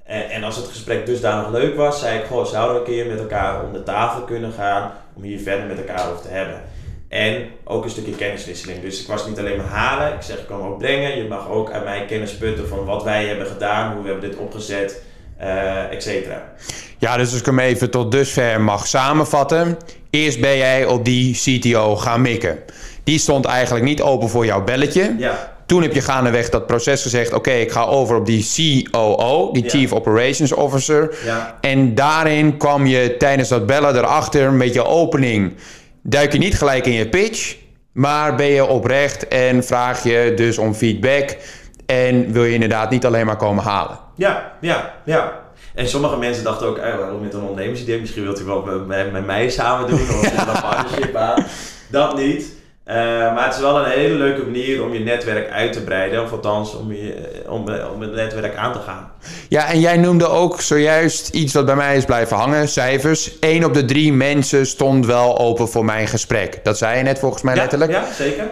En, 0.06 0.30
en, 0.30 0.44
als 0.44 0.56
het 0.56 0.66
gesprek 0.66 1.06
dusdanig 1.06 1.52
leuk 1.52 1.76
was, 1.76 2.00
zei 2.00 2.20
ik, 2.20 2.26
goh, 2.26 2.46
zouden 2.46 2.74
we 2.74 2.80
een 2.80 2.96
keer 2.96 3.06
met 3.06 3.20
elkaar 3.20 3.64
om 3.64 3.74
de 3.74 3.84
tafel 3.84 4.22
kunnen 4.22 4.52
gaan 4.52 4.92
om 5.14 5.24
hier 5.24 5.40
verder 5.40 5.66
met 5.66 5.78
elkaar 5.78 6.10
over 6.10 6.22
te 6.22 6.30
hebben. 6.30 6.62
En 7.10 7.48
ook 7.64 7.84
een 7.84 7.90
stukje 7.90 8.16
kenniswisseling. 8.16 8.82
Dus 8.82 9.02
ik 9.02 9.08
was 9.08 9.28
niet 9.28 9.40
alleen 9.40 9.58
maar 9.58 9.66
halen, 9.66 10.14
ik 10.14 10.22
zeg 10.22 10.38
ik 10.38 10.48
kan 10.48 10.62
ook 10.62 10.78
brengen. 10.78 11.18
Je 11.18 11.28
mag 11.28 11.50
ook 11.50 11.72
uit 11.72 11.84
mij 11.84 12.06
kennis 12.06 12.38
putten 12.38 12.68
van 12.68 12.86
wat 12.86 13.04
wij 13.04 13.26
hebben 13.26 13.48
gedaan, 13.48 13.94
hoe 13.94 14.04
we 14.04 14.10
hebben 14.10 14.30
dit 14.30 14.40
opgezet, 14.40 15.04
uh, 15.42 15.92
et 15.92 16.04
cetera. 16.04 16.54
Ja, 16.98 17.18
dus 17.18 17.32
als 17.32 17.40
ik 17.40 17.46
hem 17.46 17.60
even 17.60 17.90
tot 17.90 18.12
dusver 18.12 18.62
mag 18.62 18.88
samenvatten. 18.88 19.78
Eerst 20.10 20.40
ben 20.42 20.58
jij 20.58 20.86
op 20.86 21.06
die 21.06 21.34
CTO 21.34 21.96
gaan 21.96 22.22
mikken. 22.22 22.60
Die 23.04 23.20
stond 23.20 23.46
eigenlijk 23.46 23.86
niet 23.86 24.02
open 24.02 24.30
voor 24.30 24.46
jouw 24.46 24.64
belletje. 24.64 25.16
Ja. 25.18 25.55
Toen 25.66 25.82
heb 25.82 25.94
je 25.94 26.02
gaandeweg 26.02 26.50
dat 26.50 26.68
proces 26.68 27.02
gezegd: 27.02 27.28
oké, 27.28 27.38
okay, 27.38 27.62
ik 27.62 27.72
ga 27.72 27.86
over 27.86 28.16
op 28.16 28.26
die 28.26 28.90
COO, 28.92 29.52
die 29.52 29.64
ja. 29.64 29.70
Chief 29.70 29.94
Operations 29.94 30.52
Officer. 30.54 31.16
Ja. 31.26 31.58
En 31.62 31.96
daarin 31.96 32.58
kwam 32.58 32.86
je 32.86 33.16
tijdens 33.18 33.50
dat 33.50 33.66
bellen 33.66 33.96
erachter, 33.96 34.48
een 34.48 34.58
beetje 34.58 34.86
opening. 34.86 35.54
Duik 36.02 36.32
je 36.32 36.38
niet 36.38 36.58
gelijk 36.58 36.86
in 36.86 36.94
je 36.94 37.10
pitch, 37.10 37.56
maar 37.92 38.36
ben 38.36 38.46
je 38.46 38.66
oprecht 38.66 39.28
en 39.28 39.64
vraag 39.64 40.04
je 40.04 40.34
dus 40.36 40.58
om 40.58 40.74
feedback. 40.74 41.38
En 41.86 42.32
wil 42.32 42.44
je 42.44 42.54
inderdaad 42.54 42.90
niet 42.90 43.06
alleen 43.06 43.26
maar 43.26 43.38
komen 43.38 43.64
halen. 43.64 44.00
Ja, 44.16 44.52
ja, 44.62 44.94
ja. 45.06 45.44
En 45.76 45.88
sommige 45.88 46.18
mensen 46.18 46.44
dachten 46.44 46.68
ook, 46.68 46.78
eh, 46.78 46.94
met 47.22 47.34
een 47.34 47.42
ondernemersidee, 47.42 48.00
misschien 48.00 48.24
wilt 48.24 48.42
u 48.42 48.44
wel 48.44 48.62
met, 48.88 49.12
met 49.12 49.26
mij 49.26 49.50
samen 49.50 49.90
doen 49.90 50.00
of 50.00 50.24
een 50.38 50.62
partnership 50.62 51.16
aan. 51.16 51.46
Dat 51.88 52.18
niet. 52.18 52.55
Uh, 52.88 52.96
maar 53.34 53.46
het 53.46 53.54
is 53.54 53.60
wel 53.60 53.80
een 53.80 53.92
hele 53.92 54.14
leuke 54.14 54.44
manier 54.44 54.84
om 54.84 54.94
je 54.94 55.00
netwerk 55.00 55.52
uit 55.52 55.74
te 55.74 55.84
breiden. 55.84 56.24
Of 56.24 56.32
althans, 56.32 56.76
om, 56.76 56.94
je, 56.94 57.44
om, 57.48 57.66
om 57.94 58.02
het 58.02 58.14
netwerk 58.14 58.56
aan 58.56 58.74
te 58.74 58.80
gaan. 58.80 59.12
Ja, 59.50 59.68
en 59.68 59.80
jij 59.80 59.98
noemde 59.98 60.28
ook 60.28 60.62
zojuist 60.62 61.30
iets 61.30 61.54
wat 61.54 61.66
bij 61.66 61.76
mij 61.76 61.96
is 61.98 62.06
blijven 62.06 62.38
hangen. 62.38 62.68
Cijfers. 62.68 63.32
Eén 63.40 63.66
op 63.66 63.74
de 63.74 63.86
drie 63.86 64.14
mensen 64.14 64.66
stond 64.66 65.06
wel 65.06 65.38
open 65.38 65.68
voor 65.68 65.86
mijn 65.86 66.08
gesprek. 66.08 66.60
Dat 66.64 66.78
zei 66.78 66.98
je 66.98 67.04
net 67.04 67.20
volgens 67.20 67.42
mij 67.42 67.56
ja, 67.56 67.62
letterlijk. 67.62 67.92
Ja, 67.92 68.06
zeker. 68.14 68.46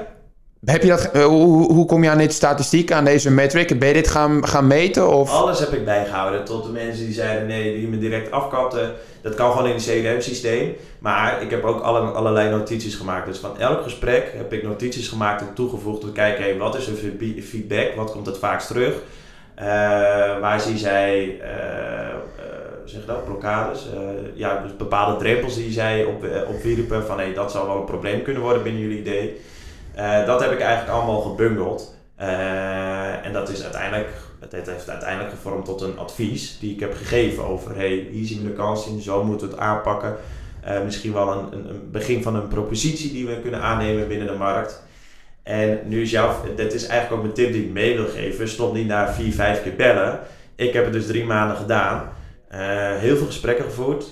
Heb 0.65 0.81
je 0.81 0.87
dat, 0.87 1.09
uh, 1.15 1.25
hoe, 1.25 1.73
hoe 1.73 1.85
kom 1.85 2.03
je 2.03 2.09
aan 2.09 2.17
dit 2.17 2.33
statistiek, 2.33 2.91
aan 2.91 3.05
deze 3.05 3.31
metric? 3.31 3.79
Ben 3.79 3.87
je 3.87 3.93
dit 3.93 4.07
gaan, 4.07 4.47
gaan 4.47 4.67
meten? 4.67 5.09
Of? 5.09 5.31
Alles 5.31 5.59
heb 5.59 5.73
ik 5.73 5.85
bijgehouden. 5.85 6.45
Tot 6.45 6.63
de 6.63 6.71
mensen 6.71 7.05
die 7.05 7.13
zeiden 7.13 7.47
nee, 7.47 7.75
die 7.75 7.87
me 7.87 7.97
direct 7.97 8.31
afkapten. 8.31 8.93
Dat 9.21 9.33
kan 9.35 9.51
gewoon 9.51 9.67
in 9.67 9.73
het 9.73 9.83
CRM-systeem. 9.83 10.75
Maar 10.99 11.41
ik 11.41 11.49
heb 11.49 11.63
ook 11.63 11.81
alle, 11.81 11.99
allerlei 11.99 12.49
notities 12.49 12.95
gemaakt. 12.95 13.25
Dus 13.25 13.37
van 13.37 13.57
elk 13.57 13.83
gesprek 13.83 14.31
heb 14.35 14.53
ik 14.53 14.63
notities 14.63 15.07
gemaakt 15.07 15.41
en 15.41 15.53
toegevoegd. 15.53 16.03
Om 16.03 16.07
te 16.07 16.11
kijken, 16.11 16.57
wat 16.57 16.75
is 16.75 16.87
er 16.87 16.95
feedback? 17.43 17.95
Wat 17.95 18.11
komt 18.11 18.25
het 18.25 18.37
vaakst 18.37 18.67
terug? 18.67 18.93
Uh, 19.59 19.65
waar 20.39 20.59
zie 20.59 20.77
zij, 20.77 21.39
uh, 22.85 23.05
dat, 23.05 23.25
blokkades? 23.25 23.87
ja, 24.33 24.61
dus 24.61 24.75
bepaalde 24.75 25.17
drempels 25.19 25.55
die 25.55 25.71
zij 25.71 26.03
op, 26.03 26.25
opwierpen. 26.47 27.05
Van 27.05 27.19
dat 27.35 27.51
zou 27.51 27.67
wel 27.67 27.77
een 27.77 27.85
probleem 27.85 28.21
kunnen 28.21 28.41
worden 28.41 28.63
binnen 28.63 28.81
jullie 28.81 28.99
idee. 28.99 29.41
Uh, 29.97 30.25
dat 30.25 30.41
heb 30.41 30.51
ik 30.51 30.59
eigenlijk 30.59 30.97
allemaal 30.97 31.21
gebundeld. 31.21 31.95
Uh, 32.19 33.25
en 33.25 33.33
dat 33.33 33.49
is 33.49 33.63
uiteindelijk 33.63 34.09
het 34.49 34.67
heeft 34.67 34.89
uiteindelijk 34.89 35.29
gevormd 35.29 35.65
tot 35.65 35.81
een 35.81 35.97
advies 35.97 36.59
die 36.59 36.73
ik 36.73 36.79
heb 36.79 36.95
gegeven 36.95 37.45
over 37.45 37.75
hey, 37.75 38.07
hier 38.11 38.25
zien 38.25 38.41
we 38.41 38.47
de 38.47 38.55
kans 38.55 38.87
in, 38.87 39.01
zo 39.01 39.23
moeten 39.23 39.47
we 39.47 39.53
het 39.53 39.63
aanpakken. 39.63 40.15
Uh, 40.67 40.83
misschien 40.83 41.13
wel 41.13 41.31
een, 41.31 41.53
een, 41.53 41.69
een, 41.69 41.91
begin 41.91 42.23
van 42.23 42.35
een 42.35 42.47
propositie 42.47 43.11
die 43.11 43.27
we 43.27 43.41
kunnen 43.41 43.61
aannemen 43.61 44.07
binnen 44.07 44.27
de 44.27 44.33
markt. 44.33 44.83
En 45.43 45.79
nu 45.85 46.01
is 46.01 46.11
jouw, 46.11 46.35
dat 46.55 46.73
is 46.73 46.87
eigenlijk 46.87 47.11
ook 47.11 47.21
mijn 47.21 47.33
tip 47.33 47.53
die 47.53 47.63
ik 47.63 47.71
mee 47.71 47.95
wil 47.95 48.07
geven. 48.07 48.49
Stop 48.49 48.73
niet 48.73 48.87
na 48.87 49.13
vier, 49.13 49.33
vijf 49.33 49.63
keer 49.63 49.75
bellen. 49.75 50.19
Ik 50.55 50.73
heb 50.73 50.83
het 50.83 50.93
dus 50.93 51.05
drie 51.05 51.25
maanden 51.25 51.57
gedaan. 51.57 52.09
Heel 52.99 53.17
veel 53.17 53.25
gesprekken 53.25 53.65
gevoerd. 53.65 54.05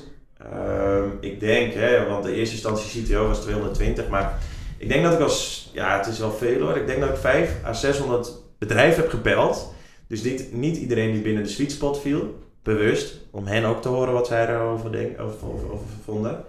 Uh, 0.53 1.03
ik 1.19 1.39
denk, 1.39 1.73
hè, 1.73 2.07
want 2.07 2.23
de 2.23 2.33
eerste 2.33 2.55
instantie 2.55 3.03
CTO 3.03 3.27
was 3.27 3.41
220, 3.41 4.07
maar 4.07 4.37
ik 4.81 4.87
denk 4.87 5.03
dat 5.03 5.13
ik 5.13 5.19
als, 5.19 5.69
ja 5.73 5.97
het 5.97 6.07
is 6.07 6.19
wel 6.19 6.31
veel 6.31 6.61
hoor, 6.61 6.77
ik 6.77 6.87
denk 6.87 6.99
dat 6.99 7.09
ik 7.09 7.15
5 7.15 7.55
à 7.65 7.73
600 7.73 8.31
bedrijven 8.57 9.01
heb 9.01 9.11
gebeld. 9.11 9.73
Dus 10.07 10.23
niet, 10.23 10.53
niet 10.53 10.77
iedereen 10.77 11.11
die 11.11 11.21
binnen 11.21 11.43
de 11.43 11.49
sweet 11.49 11.71
spot 11.71 12.01
viel, 12.01 12.39
bewust, 12.63 13.15
om 13.31 13.47
hen 13.47 13.65
ook 13.65 13.81
te 13.81 13.87
horen 13.87 14.13
wat 14.13 14.27
zij 14.27 14.47
erover 14.47 14.91
denk, 14.91 15.19
over, 15.19 15.47
over 15.47 15.85
vonden. 16.05 16.45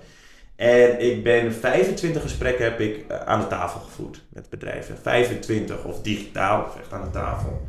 En 0.57 1.01
ik 1.01 1.23
ben 1.23 1.55
25 1.55 2.23
gesprekken 2.23 2.65
heb 2.65 2.81
ik 2.81 3.05
eh, 3.09 3.21
aan 3.21 3.41
de 3.41 3.47
tafel 3.47 3.81
gevoerd 3.81 4.23
met 4.29 4.51
bedrijven. 4.51 4.97
25 5.03 5.85
of 5.85 6.03
digitaal 6.03 6.65
of 6.65 6.79
echt 6.79 6.93
aan 6.93 7.05
de 7.05 7.11
tafel. 7.11 7.67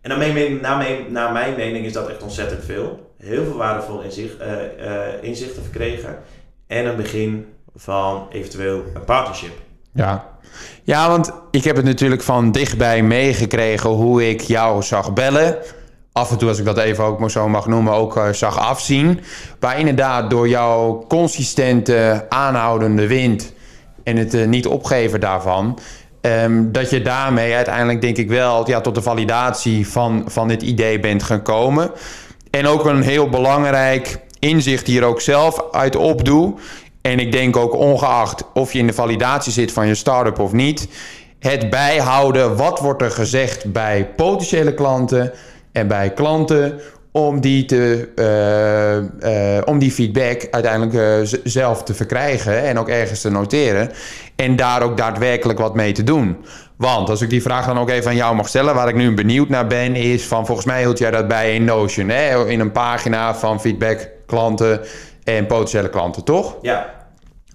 En 0.00 0.08
naar 0.08 0.18
mijn, 0.18 0.60
naar, 0.60 0.76
mijn, 0.76 1.12
naar 1.12 1.32
mijn 1.32 1.56
mening 1.56 1.84
is 1.86 1.92
dat 1.92 2.08
echt 2.08 2.22
ontzettend 2.22 2.64
veel. 2.64 3.14
Heel 3.18 3.44
veel 3.44 3.56
waardevol 3.56 4.00
inzicht, 4.00 4.40
uh, 4.40 4.46
uh, 4.80 5.22
inzichten 5.22 5.62
verkregen. 5.62 6.18
En 6.66 6.86
een 6.86 6.96
begin 6.96 7.46
van 7.74 8.28
eventueel 8.30 8.84
een 8.94 9.04
partnership. 9.04 9.64
Ja. 9.96 10.24
ja, 10.82 11.08
want 11.08 11.32
ik 11.50 11.64
heb 11.64 11.76
het 11.76 11.84
natuurlijk 11.84 12.22
van 12.22 12.52
dichtbij 12.52 13.02
meegekregen 13.02 13.90
hoe 13.90 14.28
ik 14.28 14.40
jou 14.40 14.82
zag 14.82 15.12
bellen 15.12 15.58
af 16.16 16.30
en 16.30 16.38
toe, 16.38 16.48
als 16.48 16.58
ik 16.58 16.64
dat 16.64 16.78
even 16.78 17.04
ook 17.04 17.30
zo 17.30 17.48
mag 17.48 17.66
noemen, 17.66 17.92
ook 17.92 18.16
uh, 18.16 18.32
zag 18.32 18.58
afzien. 18.58 19.20
Maar 19.60 19.78
inderdaad, 19.78 20.30
door 20.30 20.48
jouw 20.48 21.04
consistente 21.08 22.26
aanhoudende 22.28 23.06
wind 23.06 23.52
en 24.04 24.16
het 24.16 24.34
uh, 24.34 24.46
niet 24.46 24.66
opgeven 24.66 25.20
daarvan, 25.20 25.78
um, 26.20 26.72
dat 26.72 26.90
je 26.90 27.02
daarmee 27.02 27.54
uiteindelijk 27.54 28.00
denk 28.00 28.16
ik 28.16 28.28
wel 28.28 28.68
ja, 28.68 28.80
tot 28.80 28.94
de 28.94 29.02
validatie 29.02 29.88
van, 29.88 30.24
van 30.26 30.48
dit 30.48 30.62
idee 30.62 31.00
bent 31.00 31.22
gekomen. 31.22 31.90
En 32.50 32.66
ook 32.66 32.84
een 32.84 33.02
heel 33.02 33.28
belangrijk 33.28 34.18
inzicht 34.38 34.86
hier 34.86 35.04
ook 35.04 35.20
zelf 35.20 35.64
uit 35.72 35.96
opdoe. 35.96 36.54
En 37.06 37.18
ik 37.18 37.32
denk 37.32 37.56
ook 37.56 37.74
ongeacht 37.74 38.44
of 38.54 38.72
je 38.72 38.78
in 38.78 38.86
de 38.86 38.92
validatie 38.92 39.52
zit 39.52 39.72
van 39.72 39.86
je 39.86 39.94
start-up 39.94 40.38
of 40.38 40.52
niet, 40.52 40.88
het 41.38 41.70
bijhouden 41.70 42.56
wat 42.56 42.80
wordt 42.80 43.02
er 43.02 43.10
gezegd 43.10 43.72
bij 43.72 44.08
potentiële 44.16 44.74
klanten 44.74 45.32
en 45.72 45.88
bij 45.88 46.10
klanten 46.10 46.80
om 47.12 47.40
die, 47.40 47.64
te, 47.64 48.08
uh, 48.16 49.56
uh, 49.56 49.62
om 49.64 49.78
die 49.78 49.90
feedback 49.90 50.46
uiteindelijk 50.50 50.92
uh, 50.92 51.38
zelf 51.44 51.82
te 51.82 51.94
verkrijgen 51.94 52.62
en 52.62 52.78
ook 52.78 52.88
ergens 52.88 53.20
te 53.20 53.30
noteren. 53.30 53.90
En 54.36 54.56
daar 54.56 54.82
ook 54.82 54.96
daadwerkelijk 54.96 55.58
wat 55.58 55.74
mee 55.74 55.92
te 55.92 56.04
doen. 56.04 56.36
Want 56.76 57.10
als 57.10 57.20
ik 57.20 57.30
die 57.30 57.42
vraag 57.42 57.66
dan 57.66 57.78
ook 57.78 57.90
even 57.90 58.10
aan 58.10 58.16
jou 58.16 58.34
mag 58.34 58.48
stellen, 58.48 58.74
waar 58.74 58.88
ik 58.88 58.94
nu 58.94 59.14
benieuwd 59.14 59.48
naar 59.48 59.66
ben, 59.66 59.94
is 59.94 60.24
van 60.24 60.46
volgens 60.46 60.66
mij 60.66 60.80
hield 60.80 60.98
jij 60.98 61.10
dat 61.10 61.28
bij 61.28 61.54
in 61.54 61.64
Notion, 61.64 62.08
hè? 62.08 62.48
in 62.48 62.60
een 62.60 62.72
pagina 62.72 63.34
van 63.34 63.60
feedback 63.60 64.08
klanten 64.26 64.80
en 65.24 65.46
potentiële 65.46 65.90
klanten, 65.90 66.24
toch? 66.24 66.56
Ja. 66.62 66.95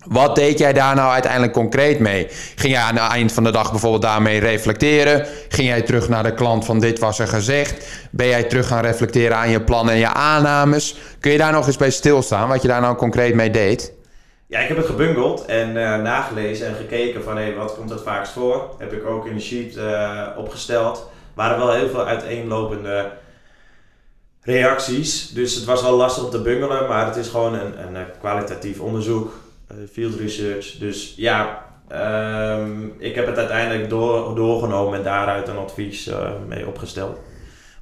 Wat 0.05 0.36
deed 0.36 0.60
jij 0.60 0.74
daar 0.74 0.96
nou 0.96 1.12
uiteindelijk 1.12 1.53
concreet 1.53 2.00
mee? 2.00 2.27
Ging 2.55 2.74
jij 2.74 2.81
aan 2.81 2.96
het 2.96 3.12
eind 3.12 3.31
van 3.31 3.43
de 3.43 3.51
dag 3.51 3.72
bijvoorbeeld 3.72 4.01
daarmee 4.01 4.39
reflecteren? 4.39 5.25
Ging 5.50 5.67
jij 5.67 5.81
terug 5.81 6.10
naar 6.10 6.24
de 6.24 6.34
klant 6.34 6.65
van 6.65 6.79
dit 6.79 7.00
was 7.00 7.20
er 7.20 7.27
gezegd? 7.27 7.88
Ben 8.12 8.27
jij 8.27 8.43
terug 8.43 8.67
gaan 8.67 8.81
reflecteren 8.81 9.38
aan 9.38 9.50
je 9.50 9.62
plannen 9.62 9.93
en 9.93 10.00
je 10.00 10.13
aannames? 10.13 10.98
Kun 11.20 11.31
je 11.31 11.38
daar 11.38 11.51
nog 11.51 11.67
eens 11.67 11.77
bij 11.77 11.91
stilstaan, 11.91 12.48
wat 12.48 12.62
je 12.62 12.67
daar 12.67 12.81
nou 12.81 12.96
concreet 12.96 13.36
mee 13.36 13.51
deed? 13.51 13.93
Ja, 14.48 14.60
ik 14.60 14.67
heb 14.67 14.77
het 14.77 14.86
gebundeld 14.86 15.46
en 15.46 15.70
uh, 15.70 16.01
nagelezen 16.01 16.67
en 16.67 16.75
gekeken 16.75 17.24
van 17.24 17.38
hey, 17.38 17.55
wat 17.55 17.75
komt 17.75 17.89
het 17.89 18.01
vaakst 18.01 18.31
voor. 18.31 18.75
Heb 18.77 18.93
ik 18.93 19.05
ook 19.05 19.25
in 19.25 19.36
de 19.36 19.41
sheet 19.41 19.75
uh, 19.75 20.27
opgesteld. 20.38 21.10
waren 21.34 21.58
wel 21.58 21.74
heel 21.74 21.89
veel 21.89 22.05
uiteenlopende 22.05 23.12
reacties. 24.41 25.29
Dus 25.29 25.55
het 25.55 25.65
was 25.65 25.81
wel 25.81 25.96
lastig 25.96 26.24
om 26.24 26.29
te 26.29 26.41
bungelen, 26.41 26.88
maar 26.88 27.05
het 27.05 27.15
is 27.15 27.27
gewoon 27.27 27.53
een, 27.53 27.96
een 27.96 28.05
kwalitatief 28.20 28.79
onderzoek 28.79 29.34
eh, 29.34 29.40
field 29.91 30.15
research. 30.15 30.77
Dus 30.79 31.13
ja, 31.17 31.65
um, 32.57 32.93
ik 32.97 33.15
heb 33.15 33.25
het 33.25 33.37
uiteindelijk 33.37 33.89
door, 33.89 34.35
doorgenomen 34.35 34.97
en 34.97 35.03
daaruit 35.03 35.47
een 35.47 35.57
advies 35.57 36.07
uh, 36.07 36.29
mee 36.47 36.67
opgesteld. 36.67 37.17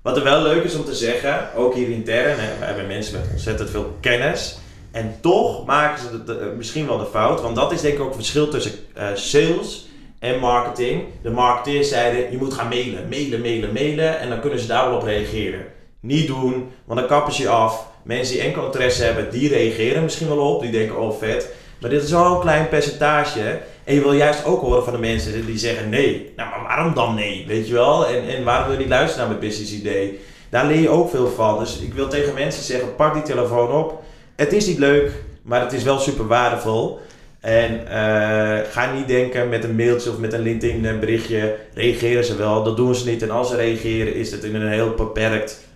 Wat 0.01 0.17
er 0.17 0.23
wel 0.23 0.41
leuk 0.41 0.63
is 0.63 0.75
om 0.75 0.85
te 0.85 0.95
zeggen, 0.95 1.49
ook 1.55 1.75
hier 1.75 1.89
intern, 1.89 2.39
hè, 2.39 2.59
we 2.59 2.65
hebben 2.65 2.87
mensen 2.87 3.19
met 3.19 3.29
ontzettend 3.31 3.69
veel 3.69 3.97
kennis. 3.99 4.57
En 4.91 5.15
toch 5.21 5.65
maken 5.65 5.99
ze 5.99 6.23
de, 6.23 6.53
misschien 6.57 6.87
wel 6.87 6.97
de 6.97 7.05
fout, 7.05 7.41
want 7.41 7.55
dat 7.55 7.71
is 7.71 7.81
denk 7.81 7.93
ik 7.93 7.99
ook 7.99 8.07
het 8.07 8.15
verschil 8.15 8.47
tussen 8.47 8.71
sales 9.13 9.87
en 10.19 10.39
marketing. 10.39 11.03
De 11.21 11.29
marketeers 11.29 11.89
zeiden, 11.89 12.31
je 12.31 12.37
moet 12.37 12.53
gaan 12.53 12.67
mailen, 12.67 13.09
mailen, 13.09 13.41
mailen, 13.41 13.73
mailen 13.73 14.19
en 14.19 14.29
dan 14.29 14.39
kunnen 14.39 14.59
ze 14.59 14.67
daar 14.67 14.89
wel 14.89 14.97
op 14.97 15.03
reageren. 15.03 15.65
Niet 15.99 16.27
doen, 16.27 16.71
want 16.85 16.99
dan 16.99 17.09
kappen 17.09 17.33
ze 17.33 17.41
je 17.41 17.49
af. 17.49 17.87
Mensen 18.03 18.35
die 18.35 18.43
enkel 18.43 18.65
interesse 18.65 19.03
hebben, 19.03 19.31
die 19.31 19.49
reageren 19.49 20.03
misschien 20.03 20.27
wel 20.27 20.55
op. 20.55 20.61
Die 20.61 20.71
denken, 20.71 20.97
oh 20.97 21.19
vet. 21.19 21.49
Maar 21.81 21.89
dit 21.89 22.03
is 22.03 22.11
wel 22.11 22.35
een 22.35 22.41
klein 22.41 22.69
percentage. 22.69 23.59
En 23.83 23.95
je 23.95 24.01
wil 24.01 24.13
juist 24.13 24.45
ook 24.45 24.61
horen 24.61 24.83
van 24.83 24.93
de 24.93 24.99
mensen 24.99 25.45
die 25.45 25.57
zeggen 25.57 25.89
nee. 25.89 26.33
Nou, 26.35 26.49
maar 26.49 26.63
waarom 26.63 26.93
dan 26.93 27.15
nee? 27.15 27.45
Weet 27.47 27.67
je 27.67 27.73
wel? 27.73 28.07
En, 28.07 28.27
en 28.27 28.43
waarom 28.43 28.63
wil 28.63 28.73
je 28.73 28.79
niet 28.79 28.89
luisteren 28.89 29.17
naar 29.17 29.37
mijn 29.37 29.49
business 29.49 29.73
idee? 29.73 30.19
Daar 30.49 30.65
leer 30.65 30.81
je 30.81 30.89
ook 30.89 31.09
veel 31.09 31.29
van. 31.29 31.59
Dus 31.59 31.79
ik 31.79 31.93
wil 31.93 32.07
tegen 32.07 32.33
mensen 32.33 32.63
zeggen, 32.63 32.95
pak 32.95 33.13
die 33.13 33.23
telefoon 33.23 33.71
op. 33.71 34.03
Het 34.35 34.53
is 34.53 34.65
niet 34.65 34.77
leuk, 34.77 35.11
maar 35.41 35.61
het 35.61 35.73
is 35.73 35.83
wel 35.83 35.99
super 35.99 36.27
waardevol. 36.27 36.99
En 37.39 37.73
uh, 37.73 38.59
ga 38.71 38.93
niet 38.93 39.07
denken 39.07 39.49
met 39.49 39.63
een 39.63 39.75
mailtje 39.75 40.09
of 40.09 40.17
met 40.17 40.33
een 40.33 40.41
LinkedIn 40.41 40.99
berichtje, 40.99 41.55
reageren 41.73 42.23
ze 42.23 42.35
wel. 42.35 42.63
Dat 42.63 42.77
doen 42.77 42.95
ze 42.95 43.09
niet. 43.09 43.21
En 43.21 43.31
als 43.31 43.49
ze 43.49 43.55
reageren 43.55 44.15
is 44.15 44.31
het 44.31 44.43
in 44.43 44.55
een 44.55 44.71
heel 44.71 44.93
beperkt, 44.93 45.67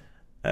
uh, 0.45 0.51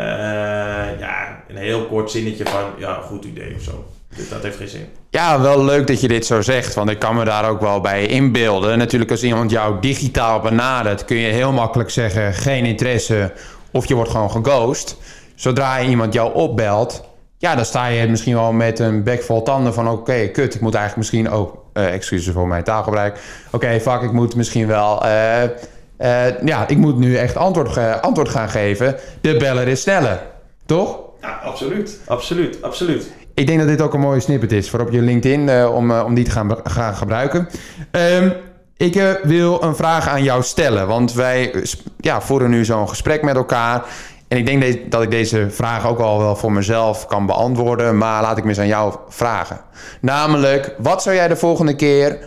ja, 0.99 1.43
een 1.47 1.57
heel 1.57 1.85
kort 1.85 2.11
zinnetje 2.11 2.45
van, 2.45 2.63
ja, 2.77 2.93
goed 2.93 3.25
idee 3.25 3.55
of 3.55 3.61
zo. 3.61 3.85
Dus 4.15 4.29
dat 4.29 4.43
heeft 4.43 4.57
geen 4.57 4.67
zin. 4.67 4.87
Ja, 5.09 5.41
wel 5.41 5.63
leuk 5.63 5.87
dat 5.87 6.01
je 6.01 6.07
dit 6.07 6.25
zo 6.25 6.41
zegt, 6.41 6.73
want 6.73 6.89
ik 6.89 6.99
kan 6.99 7.15
me 7.15 7.25
daar 7.25 7.49
ook 7.49 7.61
wel 7.61 7.81
bij 7.81 8.05
inbeelden. 8.05 8.77
Natuurlijk, 8.77 9.11
als 9.11 9.23
iemand 9.23 9.51
jou 9.51 9.79
digitaal 9.81 10.39
benadert, 10.39 11.05
kun 11.05 11.17
je 11.17 11.31
heel 11.31 11.51
makkelijk 11.51 11.89
zeggen: 11.89 12.33
geen 12.33 12.65
interesse 12.65 13.33
of 13.71 13.87
je 13.87 13.95
wordt 13.95 14.11
gewoon 14.11 14.31
geghost. 14.31 14.97
Zodra 15.35 15.81
iemand 15.81 16.13
jou 16.13 16.33
opbelt, 16.33 17.03
ja, 17.37 17.55
dan 17.55 17.65
sta 17.65 17.85
je 17.87 18.07
misschien 18.07 18.35
wel 18.35 18.51
met 18.51 18.79
een 18.79 19.03
bek 19.03 19.23
vol 19.23 19.43
tanden 19.43 19.73
van: 19.73 19.87
oké, 19.87 20.27
kut, 20.27 20.55
ik 20.55 20.61
moet 20.61 20.75
eigenlijk 20.75 20.97
misschien 20.97 21.29
ook, 21.29 21.57
uh, 21.73 21.93
excuses 21.93 22.33
voor 22.33 22.47
mijn 22.47 22.63
taalgebruik. 22.63 23.19
Oké, 23.45 23.55
okay, 23.55 23.81
fuck, 23.81 24.01
ik 24.01 24.11
moet 24.11 24.35
misschien 24.35 24.67
wel. 24.67 25.05
Uh, 25.05 25.43
uh, 25.43 26.39
ja, 26.45 26.67
ik 26.67 26.77
moet 26.77 26.97
nu 26.97 27.15
echt 27.15 27.37
antwoord, 27.37 28.01
antwoord 28.01 28.29
gaan 28.29 28.49
geven. 28.49 28.95
De 29.21 29.37
beller 29.37 29.67
is 29.67 29.81
sneller, 29.81 30.21
toch? 30.65 30.99
Ja, 31.21 31.39
absoluut. 31.43 31.99
Absoluut, 32.05 32.61
absoluut. 32.61 33.11
Ik 33.33 33.47
denk 33.47 33.59
dat 33.59 33.67
dit 33.67 33.81
ook 33.81 33.93
een 33.93 33.99
mooie 33.99 34.19
snippet 34.19 34.51
is 34.51 34.69
voor 34.69 34.79
op 34.79 34.91
je 34.91 35.01
LinkedIn 35.01 35.47
uh, 35.47 35.75
om, 35.75 35.91
uh, 35.91 36.03
om 36.05 36.13
die 36.13 36.23
te 36.23 36.31
gaan, 36.31 36.57
gaan 36.63 36.95
gebruiken. 36.95 37.47
Um, 37.91 38.33
ik 38.77 38.95
uh, 38.95 39.11
wil 39.23 39.63
een 39.63 39.75
vraag 39.75 40.07
aan 40.07 40.23
jou 40.23 40.43
stellen, 40.43 40.87
want 40.87 41.13
wij 41.13 41.63
ja, 41.97 42.21
voeren 42.21 42.49
nu 42.49 42.65
zo'n 42.65 42.89
gesprek 42.89 43.21
met 43.21 43.35
elkaar. 43.35 43.83
En 44.27 44.37
ik 44.37 44.45
denk 44.45 44.61
de 44.61 44.85
dat 44.89 45.01
ik 45.01 45.11
deze 45.11 45.49
vraag 45.49 45.87
ook 45.87 45.99
al 45.99 46.19
wel 46.19 46.35
voor 46.35 46.51
mezelf 46.51 47.05
kan 47.05 47.25
beantwoorden, 47.25 47.97
maar 47.97 48.21
laat 48.21 48.37
ik 48.37 48.43
me 48.43 48.49
eens 48.49 48.59
aan 48.59 48.67
jou 48.67 48.95
vragen. 49.09 49.59
Namelijk, 50.01 50.75
wat 50.77 51.01
zou 51.01 51.15
jij 51.15 51.27
de 51.27 51.35
volgende 51.35 51.75
keer 51.75 52.19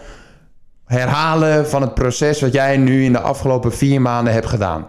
herhalen 0.86 1.68
van 1.68 1.82
het 1.82 1.94
proces 1.94 2.40
wat 2.40 2.52
jij 2.52 2.76
nu 2.76 3.04
in 3.04 3.12
de 3.12 3.20
afgelopen 3.20 3.72
vier 3.72 4.00
maanden 4.00 4.32
hebt 4.32 4.46
gedaan? 4.46 4.86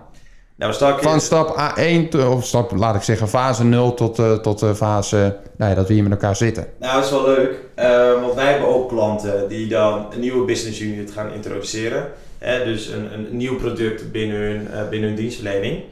Nou, 0.58 0.74
stap 0.74 1.02
Van 1.02 1.22
stap 1.22 1.74
A1, 1.78 2.20
of 2.20 2.46
stap, 2.46 2.72
laat 2.72 2.96
ik 2.96 3.02
zeggen, 3.02 3.28
fase 3.28 3.64
0 3.64 3.94
tot, 3.94 4.20
uh, 4.20 4.34
tot 4.34 4.64
uh, 4.64 4.74
fase 4.74 5.38
nou 5.58 5.70
ja, 5.70 5.76
dat 5.76 5.88
we 5.88 5.94
hier 5.94 6.04
met 6.04 6.12
elkaar 6.12 6.36
zitten. 6.36 6.68
Nou, 6.80 6.96
dat 6.96 7.04
is 7.04 7.12
wel 7.12 7.26
leuk. 7.26 7.60
Uh, 7.80 8.22
want 8.22 8.34
wij 8.34 8.52
hebben 8.52 8.68
ook 8.68 8.90
klanten 8.90 9.48
die 9.50 9.68
dan 9.68 10.08
een 10.14 10.20
nieuwe 10.20 10.46
business 10.46 10.80
unit 10.80 11.12
gaan 11.12 11.34
introduceren. 11.34 12.12
Hè, 12.38 12.64
dus 12.64 12.88
een, 12.88 13.14
een 13.14 13.38
nieuw 13.38 13.56
product 13.56 14.12
binnen 14.12 14.38
hun, 14.38 14.68
binnen 14.90 15.10
hun 15.10 15.18
dienstverlening. 15.18 15.84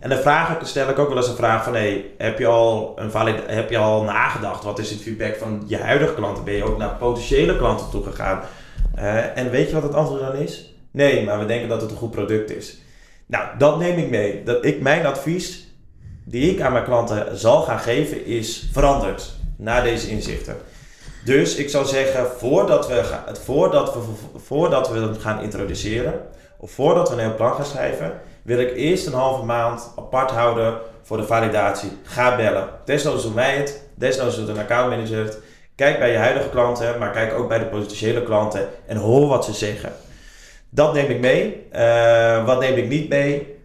En 0.00 0.08
dan 0.08 0.18
vraag 0.18 0.60
ik, 0.60 0.66
stel 0.66 0.88
ik 0.88 0.98
ook 0.98 1.08
wel 1.08 1.16
eens 1.16 1.28
een 1.28 1.36
vraag 1.36 1.64
van... 1.64 1.74
Hey, 1.74 2.04
heb, 2.16 2.38
je 2.38 2.46
al 2.46 2.92
een 2.96 3.10
valid, 3.10 3.36
heb 3.46 3.70
je 3.70 3.78
al 3.78 4.02
nagedacht? 4.02 4.64
Wat 4.64 4.78
is 4.78 4.90
het 4.90 5.00
feedback 5.00 5.36
van 5.36 5.62
je 5.66 5.76
huidige 5.76 6.14
klanten? 6.14 6.44
Ben 6.44 6.54
je 6.54 6.64
ook 6.64 6.78
naar 6.78 6.96
potentiële 6.96 7.56
klanten 7.56 7.90
toe 7.90 8.02
gegaan? 8.02 8.40
en 9.34 9.50
weet 9.50 9.68
je 9.68 9.74
wat 9.74 9.82
het 9.82 9.94
antwoord 9.94 10.20
dan 10.20 10.34
is? 10.34 10.74
Nee, 10.90 11.24
maar 11.24 11.38
we 11.38 11.46
denken 11.46 11.68
dat 11.68 11.80
het 11.80 11.90
een 11.90 11.96
goed 11.96 12.10
product 12.10 12.50
is. 12.50 12.78
Nou, 13.28 13.58
dat 13.58 13.78
neem 13.78 13.98
ik 13.98 14.10
mee. 14.10 14.42
Dat 14.42 14.64
ik, 14.64 14.80
mijn 14.80 15.06
advies 15.06 15.66
die 16.24 16.52
ik 16.52 16.60
aan 16.60 16.72
mijn 16.72 16.84
klanten 16.84 17.38
zal 17.38 17.62
gaan 17.62 17.78
geven 17.78 18.26
is 18.26 18.68
veranderd 18.72 19.34
na 19.56 19.80
deze 19.80 20.08
inzichten. 20.08 20.56
Dus 21.24 21.54
ik 21.54 21.70
zou 21.70 21.86
zeggen, 21.86 22.26
voordat 22.26 22.88
we, 22.88 23.02
voordat 23.44 23.94
we, 23.94 24.00
voordat 24.36 24.90
we 24.90 24.98
het 24.98 25.18
gaan 25.18 25.42
introduceren, 25.42 26.20
of 26.56 26.70
voordat 26.70 27.08
we 27.08 27.14
een 27.14 27.20
heel 27.20 27.34
plan 27.34 27.54
gaan 27.54 27.64
schrijven, 27.64 28.12
wil 28.42 28.58
ik 28.58 28.76
eerst 28.76 29.06
een 29.06 29.12
halve 29.12 29.44
maand 29.44 29.92
apart 29.96 30.30
houden 30.30 30.78
voor 31.02 31.16
de 31.16 31.26
validatie. 31.26 31.90
Ga 32.02 32.36
bellen. 32.36 32.68
Desnoods 32.84 33.22
doen 33.22 33.34
wij 33.34 33.56
het. 33.56 33.82
Desnoods 33.94 34.36
doet 34.36 34.48
een 34.48 34.58
accountmanager 34.58 35.24
het. 35.24 35.38
Kijk 35.74 35.98
bij 35.98 36.10
je 36.10 36.16
huidige 36.16 36.48
klanten, 36.48 36.98
maar 36.98 37.10
kijk 37.10 37.32
ook 37.34 37.48
bij 37.48 37.58
de 37.58 37.66
potentiële 37.66 38.22
klanten 38.22 38.68
en 38.86 38.96
hoor 38.96 39.28
wat 39.28 39.44
ze 39.44 39.52
zeggen. 39.52 39.92
Dat 40.70 40.94
neem 40.94 41.10
ik 41.10 41.20
mee. 41.20 41.66
Uh, 41.72 42.46
wat 42.46 42.60
neem 42.60 42.76
ik 42.76 42.88
niet 42.88 43.08
mee? 43.08 43.56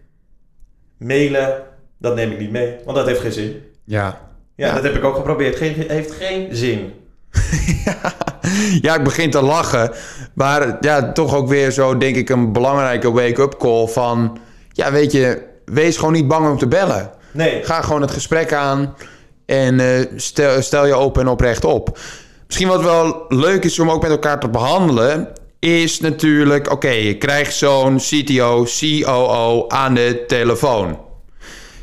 Mailen, 0.98 1.62
dat 1.98 2.14
neem 2.14 2.30
ik 2.30 2.38
niet 2.38 2.50
mee, 2.50 2.76
want 2.84 2.96
dat 2.96 3.06
heeft 3.06 3.20
geen 3.20 3.32
zin. 3.32 3.62
Ja. 3.84 4.20
Ja, 4.56 4.66
ja. 4.66 4.74
dat 4.74 4.82
heb 4.82 4.94
ik 4.94 5.04
ook 5.04 5.16
geprobeerd. 5.16 5.56
Geen, 5.56 5.84
heeft 5.88 6.12
geen 6.12 6.56
zin. 6.56 6.92
ja, 8.86 8.94
ik 8.94 9.04
begin 9.04 9.30
te 9.30 9.42
lachen. 9.42 9.90
Maar 10.34 10.76
ja, 10.80 11.12
toch 11.12 11.34
ook 11.34 11.48
weer 11.48 11.70
zo, 11.70 11.96
denk 11.96 12.16
ik, 12.16 12.28
een 12.28 12.52
belangrijke 12.52 13.12
wake-up 13.12 13.56
call 13.58 13.86
van... 13.86 14.38
Ja, 14.72 14.92
weet 14.92 15.12
je, 15.12 15.42
wees 15.64 15.96
gewoon 15.96 16.12
niet 16.12 16.28
bang 16.28 16.48
om 16.48 16.58
te 16.58 16.68
bellen. 16.68 17.10
Nee. 17.32 17.64
Ga 17.64 17.82
gewoon 17.82 18.00
het 18.00 18.10
gesprek 18.10 18.52
aan 18.52 18.94
en 19.46 19.78
uh, 19.78 20.06
stel, 20.16 20.62
stel 20.62 20.86
je 20.86 20.94
open 20.94 21.22
en 21.22 21.28
oprecht 21.28 21.64
op. 21.64 21.98
Misschien 22.46 22.68
wat 22.68 22.82
wel 22.82 23.24
leuk 23.28 23.64
is 23.64 23.78
om 23.78 23.90
ook 23.90 24.02
met 24.02 24.10
elkaar 24.10 24.40
te 24.40 24.48
behandelen... 24.48 25.28
is 25.64 26.00
natuurlijk, 26.00 26.70
oké, 26.70 26.88
je 26.90 27.18
krijgt 27.18 27.54
zo'n 27.54 27.96
CTO, 27.96 28.66
COO 28.78 29.68
aan 29.68 29.94
de 29.94 30.24
telefoon. 30.26 30.98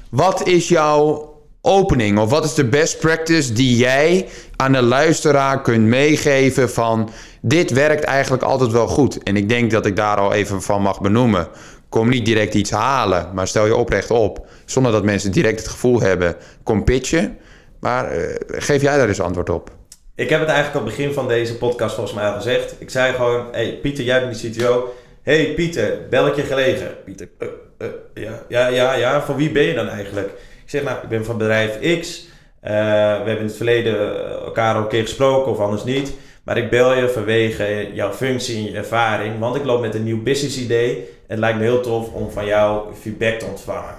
Wat 0.10 0.48
is 0.48 0.68
jouw 0.68 1.34
opening? 1.62 2.20
Of 2.20 2.30
wat 2.30 2.46
is 2.46 2.54
de 2.54 2.66
best 2.66 3.00
practice 3.00 3.54
die 3.54 3.76
jij 3.76 4.28
aan 4.56 4.72
de 4.72 4.82
luisteraar 4.82 5.62
kunt 5.62 5.86
meegeven 5.86 6.70
van 6.70 7.10
dit 7.42 7.72
werkt 7.72 8.04
eigenlijk 8.04 8.44
altijd 8.44 8.72
wel 8.72 8.88
goed. 8.88 9.24
En 9.24 9.38
ik 9.38 9.50
denk 9.50 9.72
dat 9.72 9.86
ik 9.86 9.96
daar 9.96 10.18
al 10.18 10.34
even 10.34 10.62
van 10.62 10.82
mag 10.82 11.02
benoemen. 11.02 11.48
Kom 11.90 12.10
niet 12.10 12.26
direct 12.26 12.54
iets 12.54 12.72
halen, 12.72 13.30
maar 13.34 13.48
stel 13.48 13.66
je 13.66 13.76
oprecht 13.76 14.12
op. 14.12 14.48
Zonder 14.66 14.92
dat 14.92 15.04
mensen 15.04 15.32
direct 15.32 15.60
het 15.60 15.70
gevoel 15.70 16.02
hebben, 16.02 16.36
kom 16.64 16.84
pitchen. 16.84 17.38
Maar 17.80 18.18
uh, 18.18 18.36
geef 18.48 18.82
jij 18.82 18.98
daar 18.98 19.08
eens 19.08 19.22
antwoord 19.22 19.50
op. 19.50 19.80
Ik 20.16 20.30
heb 20.30 20.40
het 20.40 20.50
eigenlijk 20.50 20.80
al 20.80 20.92
begin 20.92 21.14
van 21.14 21.28
deze 21.28 21.58
podcast 21.58 21.96
volgens 21.96 22.16
mij 22.16 22.26
al 22.26 22.36
gezegd. 22.36 22.76
Ik 22.80 22.90
zei 22.90 23.14
gewoon, 23.14 23.48
hey 23.52 23.80
Pieter, 23.82 24.04
jij 24.04 24.28
bent 24.28 24.42
de 24.42 24.50
CTO. 24.50 24.94
hey 25.22 25.54
Pieter, 25.54 26.08
bel 26.10 26.28
ik 26.28 26.36
je 26.36 26.42
gelegen? 26.42 27.04
Pieter, 27.06 27.30
uh, 27.40 27.48
uh, 27.78 27.88
ja, 28.14 28.44
ja, 28.48 28.68
ja, 28.68 28.94
ja, 28.94 29.22
voor 29.22 29.36
wie 29.36 29.52
ben 29.52 29.64
je 29.64 29.74
dan 29.74 29.88
eigenlijk? 29.88 30.28
Ik 30.64 30.70
zeg, 30.70 30.84
nou, 30.84 30.98
ik 31.04 31.10
ben 31.10 31.26
van 31.26 31.38
bedrijf 31.38 32.00
X. 32.00 32.20
Uh, 32.64 32.70
we 32.70 32.76
hebben 33.16 33.38
in 33.38 33.46
het 33.46 33.56
verleden 33.56 34.26
elkaar 34.30 34.76
al 34.76 34.82
een 34.82 34.88
keer 34.88 35.02
gesproken 35.02 35.52
of 35.52 35.60
anders 35.60 35.84
niet. 35.84 36.14
Maar 36.44 36.58
ik 36.58 36.70
bel 36.70 36.94
je 36.94 37.10
vanwege 37.10 37.90
jouw 37.94 38.14
functie 38.14 38.58
en 38.58 38.72
je 38.72 38.78
ervaring. 38.78 39.40
Want 39.40 39.56
ik 39.56 39.66
loop 39.66 39.82
met 39.82 39.96
een 39.96 40.04
nieuw 40.04 40.24
business 40.24 40.58
idee. 40.58 40.96
En 40.98 41.06
het 41.28 41.40
lijkt 41.40 41.58
me 41.58 41.64
heel 41.64 41.82
tof 41.82 42.14
om 42.14 42.32
van 42.32 42.46
jou 42.46 42.94
feedback 42.94 43.40
te 43.40 43.46
ontvangen. 43.46 43.96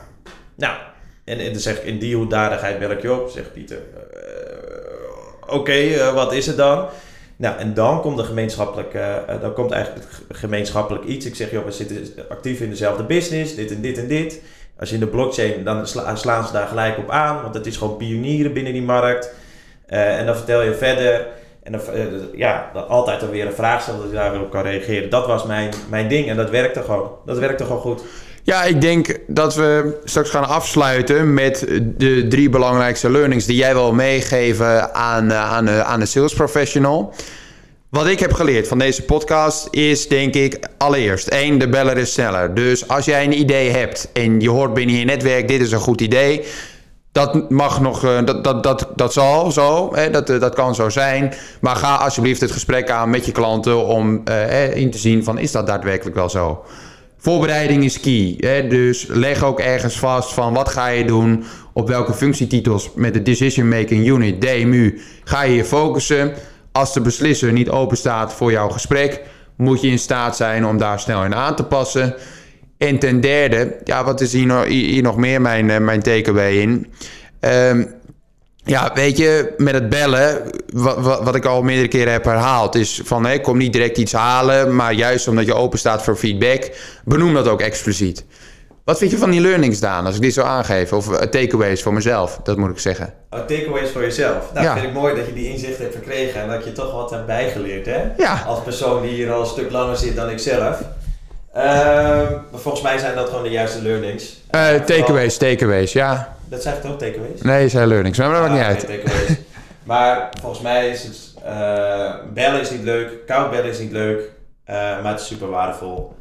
Nou, 0.56 0.76
en, 1.24 1.38
dan 1.38 1.60
zeg 1.60 1.76
ik 1.76 1.84
in 1.84 1.98
die 1.98 2.16
hoedanigheid 2.16 2.78
bel 2.78 2.90
ik 2.90 3.02
je 3.02 3.12
op. 3.12 3.30
Zegt 3.30 3.52
Pieter, 3.52 3.78
oké, 5.52 5.78
uh, 5.78 6.14
wat 6.14 6.32
is 6.32 6.46
het 6.46 6.56
dan? 6.56 6.86
Nou, 7.36 7.58
en 7.58 7.74
dan 7.74 8.00
komt 8.00 8.18
er 8.18 8.24
gemeenschappelijk, 8.24 8.94
uh, 8.94 9.16
dan 9.40 9.52
komt 9.52 9.70
eigenlijk 9.70 10.06
gemeenschappelijk 10.30 11.04
iets. 11.04 11.26
Ik 11.26 11.34
zeg, 11.34 11.50
joh, 11.50 11.64
we 11.64 11.72
zitten 11.72 12.28
actief 12.28 12.60
in 12.60 12.70
dezelfde 12.70 13.02
business, 13.02 13.54
dit 13.54 13.70
en 13.70 13.80
dit 13.80 13.98
en 13.98 14.06
dit. 14.06 14.40
Als 14.78 14.88
je 14.88 14.94
in 14.94 15.00
de 15.00 15.06
blockchain, 15.06 15.64
dan 15.64 15.86
sla, 15.86 16.14
slaan 16.16 16.46
ze 16.46 16.52
daar 16.52 16.66
gelijk 16.66 16.98
op 16.98 17.10
aan, 17.10 17.42
want 17.42 17.54
het 17.54 17.66
is 17.66 17.76
gewoon 17.76 17.96
pionieren 17.96 18.52
binnen 18.52 18.72
die 18.72 18.82
markt. 18.82 19.34
En 19.86 20.26
dan 20.26 20.36
vertel 20.36 20.62
je 20.62 20.74
verder, 20.74 21.26
en 21.62 21.72
dan, 21.72 21.80
ja, 22.34 22.70
altijd 22.88 23.20
dan 23.20 23.30
weer 23.30 23.46
een 23.46 23.52
vraag 23.52 23.82
stellen 23.82 24.00
dat 24.00 24.10
je 24.10 24.16
daar 24.16 24.30
weer 24.30 24.40
op 24.40 24.50
kan 24.50 24.62
reageren. 24.62 25.10
Dat 25.10 25.26
was 25.26 25.44
mijn, 25.44 25.72
mijn 25.88 26.08
ding 26.08 26.28
en 26.28 26.36
dat 26.36 26.50
werkte 26.50 26.82
gewoon. 26.82 27.10
Dat 27.26 27.38
werkte 27.38 27.64
gewoon 27.64 27.80
goed. 27.80 28.02
Ja, 28.44 28.62
ik 28.62 28.80
denk 28.80 29.18
dat 29.26 29.54
we 29.54 30.00
straks 30.04 30.30
gaan 30.30 30.48
afsluiten 30.48 31.34
met 31.34 31.66
de 31.96 32.26
drie 32.28 32.48
belangrijkste 32.48 33.10
learnings 33.10 33.46
die 33.46 33.56
jij 33.56 33.74
wil 33.74 33.92
meegeven 33.92 34.94
aan, 34.94 35.32
aan, 35.32 35.70
aan 35.70 36.00
de 36.00 36.06
sales 36.06 36.34
professional. 36.34 37.14
Wat 37.88 38.06
ik 38.06 38.20
heb 38.20 38.32
geleerd 38.32 38.68
van 38.68 38.78
deze 38.78 39.02
podcast 39.02 39.68
is, 39.70 40.08
denk 40.08 40.34
ik, 40.34 40.66
allereerst, 40.78 41.28
één, 41.28 41.58
de 41.58 41.68
beller 41.68 41.96
is 41.96 42.12
sneller. 42.12 42.54
Dus 42.54 42.88
als 42.88 43.04
jij 43.04 43.24
een 43.24 43.38
idee 43.38 43.70
hebt 43.70 44.08
en 44.12 44.40
je 44.40 44.50
hoort 44.50 44.74
binnen 44.74 44.96
je 44.96 45.04
netwerk, 45.04 45.48
dit 45.48 45.60
is 45.60 45.72
een 45.72 45.78
goed 45.78 46.00
idee, 46.00 46.44
dat 47.12 47.50
mag 47.50 47.80
nog, 47.80 48.00
dat, 48.24 48.44
dat, 48.44 48.62
dat, 48.62 48.88
dat 48.96 49.12
zal 49.12 49.50
zo, 49.50 49.94
hè, 49.94 50.10
dat, 50.10 50.26
dat 50.26 50.54
kan 50.54 50.74
zo 50.74 50.88
zijn. 50.88 51.34
Maar 51.60 51.76
ga 51.76 51.94
alsjeblieft 51.94 52.40
het 52.40 52.50
gesprek 52.50 52.90
aan 52.90 53.10
met 53.10 53.26
je 53.26 53.32
klanten 53.32 53.84
om 53.84 54.22
uh, 54.28 54.76
in 54.76 54.90
te 54.90 54.98
zien 54.98 55.24
van, 55.24 55.38
is 55.38 55.52
dat 55.52 55.66
daadwerkelijk 55.66 56.16
wel 56.16 56.28
zo? 56.30 56.64
Voorbereiding 57.22 57.84
is 57.84 58.00
key. 58.00 58.34
Hè? 58.38 58.66
Dus 58.66 59.06
leg 59.08 59.44
ook 59.44 59.60
ergens 59.60 59.98
vast 59.98 60.32
van 60.32 60.52
wat 60.52 60.68
ga 60.68 60.88
je 60.88 61.04
doen, 61.04 61.44
op 61.72 61.88
welke 61.88 62.14
functietitels 62.14 62.90
met 62.94 63.14
de 63.14 63.22
Decision 63.22 63.68
Making 63.68 64.06
Unit, 64.06 64.40
DMU, 64.40 65.00
ga 65.24 65.42
je 65.42 65.54
je 65.54 65.64
focussen. 65.64 66.32
Als 66.72 66.92
de 66.92 67.00
beslisser 67.00 67.52
niet 67.52 67.70
open 67.70 67.96
staat 67.96 68.34
voor 68.34 68.50
jouw 68.50 68.68
gesprek, 68.68 69.20
moet 69.56 69.80
je 69.80 69.88
in 69.88 69.98
staat 69.98 70.36
zijn 70.36 70.66
om 70.66 70.78
daar 70.78 71.00
snel 71.00 71.24
in 71.24 71.34
aan 71.34 71.56
te 71.56 71.64
passen. 71.64 72.14
En 72.78 72.98
ten 72.98 73.20
derde, 73.20 73.76
ja, 73.84 74.04
wat 74.04 74.20
is 74.20 74.32
hier 74.32 74.46
nog, 74.46 74.64
hier 74.64 75.02
nog 75.02 75.16
meer 75.16 75.40
mijn, 75.40 75.84
mijn 75.84 76.02
takeaway 76.02 76.52
in? 76.52 76.86
Um, 77.40 77.94
ja, 78.64 78.90
weet 78.94 79.16
je, 79.16 79.54
met 79.56 79.74
het 79.74 79.88
bellen, 79.88 80.50
wat, 80.72 81.22
wat, 81.24 81.34
ik 81.34 81.44
al 81.44 81.62
meerdere 81.62 81.88
keren 81.88 82.12
heb 82.12 82.24
herhaald, 82.24 82.74
is 82.74 83.00
van 83.04 83.26
hé, 83.26 83.40
kom 83.40 83.56
niet 83.58 83.72
direct 83.72 83.98
iets 83.98 84.12
halen, 84.12 84.76
maar 84.76 84.92
juist 84.92 85.28
omdat 85.28 85.46
je 85.46 85.54
open 85.54 85.78
staat 85.78 86.02
voor 86.02 86.16
feedback, 86.16 86.70
benoem 87.04 87.34
dat 87.34 87.48
ook 87.48 87.60
expliciet. 87.60 88.24
Wat 88.84 88.98
vind 88.98 89.10
je 89.10 89.18
van 89.18 89.30
die 89.30 89.40
learnings, 89.40 89.80
Daan, 89.80 90.06
als 90.06 90.14
ik 90.14 90.22
dit 90.22 90.32
zo 90.32 90.42
aangeef? 90.42 90.92
Of 90.92 91.18
takeaways 91.18 91.82
voor 91.82 91.92
mezelf, 91.92 92.40
dat 92.42 92.56
moet 92.56 92.70
ik 92.70 92.78
zeggen. 92.78 93.14
Oh, 93.30 93.40
takeaways 93.40 93.90
voor 93.90 94.02
jezelf. 94.02 94.52
Nou, 94.52 94.66
ja. 94.66 94.72
vind 94.72 94.86
ik 94.86 94.92
mooi 94.92 95.14
dat 95.14 95.26
je 95.26 95.32
die 95.32 95.50
inzicht 95.50 95.78
hebt 95.78 95.94
verkregen 95.94 96.42
en 96.42 96.48
dat 96.48 96.64
je 96.64 96.72
toch 96.72 96.92
wat 96.92 97.10
hebt 97.10 97.26
bijgeleerd, 97.26 97.86
hè? 97.86 98.02
Ja. 98.16 98.42
Als 98.46 98.62
persoon 98.62 99.02
die 99.02 99.10
hier 99.10 99.32
al 99.32 99.40
een 99.40 99.46
stuk 99.46 99.70
langer 99.70 99.96
zit 99.96 100.16
dan 100.16 100.30
ik 100.30 100.38
zelf. 100.38 100.80
Uh, 101.56 102.20
volgens 102.52 102.82
mij 102.82 102.98
zijn 102.98 103.14
dat 103.14 103.28
gewoon 103.28 103.42
de 103.42 103.50
juiste 103.50 103.82
learnings. 103.82 104.42
Uh, 104.50 104.74
takeaways, 104.74 105.36
takeaways, 105.36 105.92
ja. 105.92 106.36
Dat 106.52 106.62
zijn 106.62 106.80
toch 106.80 106.98
takeaways? 106.98 107.42
Nee, 107.42 107.68
zijn 107.68 107.88
learnings, 107.88 108.18
maar 108.18 108.30
dat 108.30 108.40
maakt 108.40 108.52
niet 108.52 108.62
uit. 108.62 108.88
Nee, 108.88 109.38
maar 109.90 110.30
volgens 110.40 110.62
mij 110.62 110.88
is 110.88 111.04
het... 111.04 111.34
Uh, 111.44 112.14
bellen 112.34 112.60
is 112.60 112.70
niet 112.70 112.82
leuk, 112.82 113.26
koud 113.26 113.50
bellen 113.50 113.70
is 113.70 113.78
niet 113.78 113.92
leuk, 113.92 114.18
uh, 114.20 114.74
maar 114.74 115.12
het 115.12 115.20
is 115.20 115.26
super 115.26 115.48
waardevol. 115.48 116.14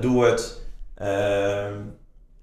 doe 0.00 0.24
het. 0.24 0.60
Ehm, 0.94 1.74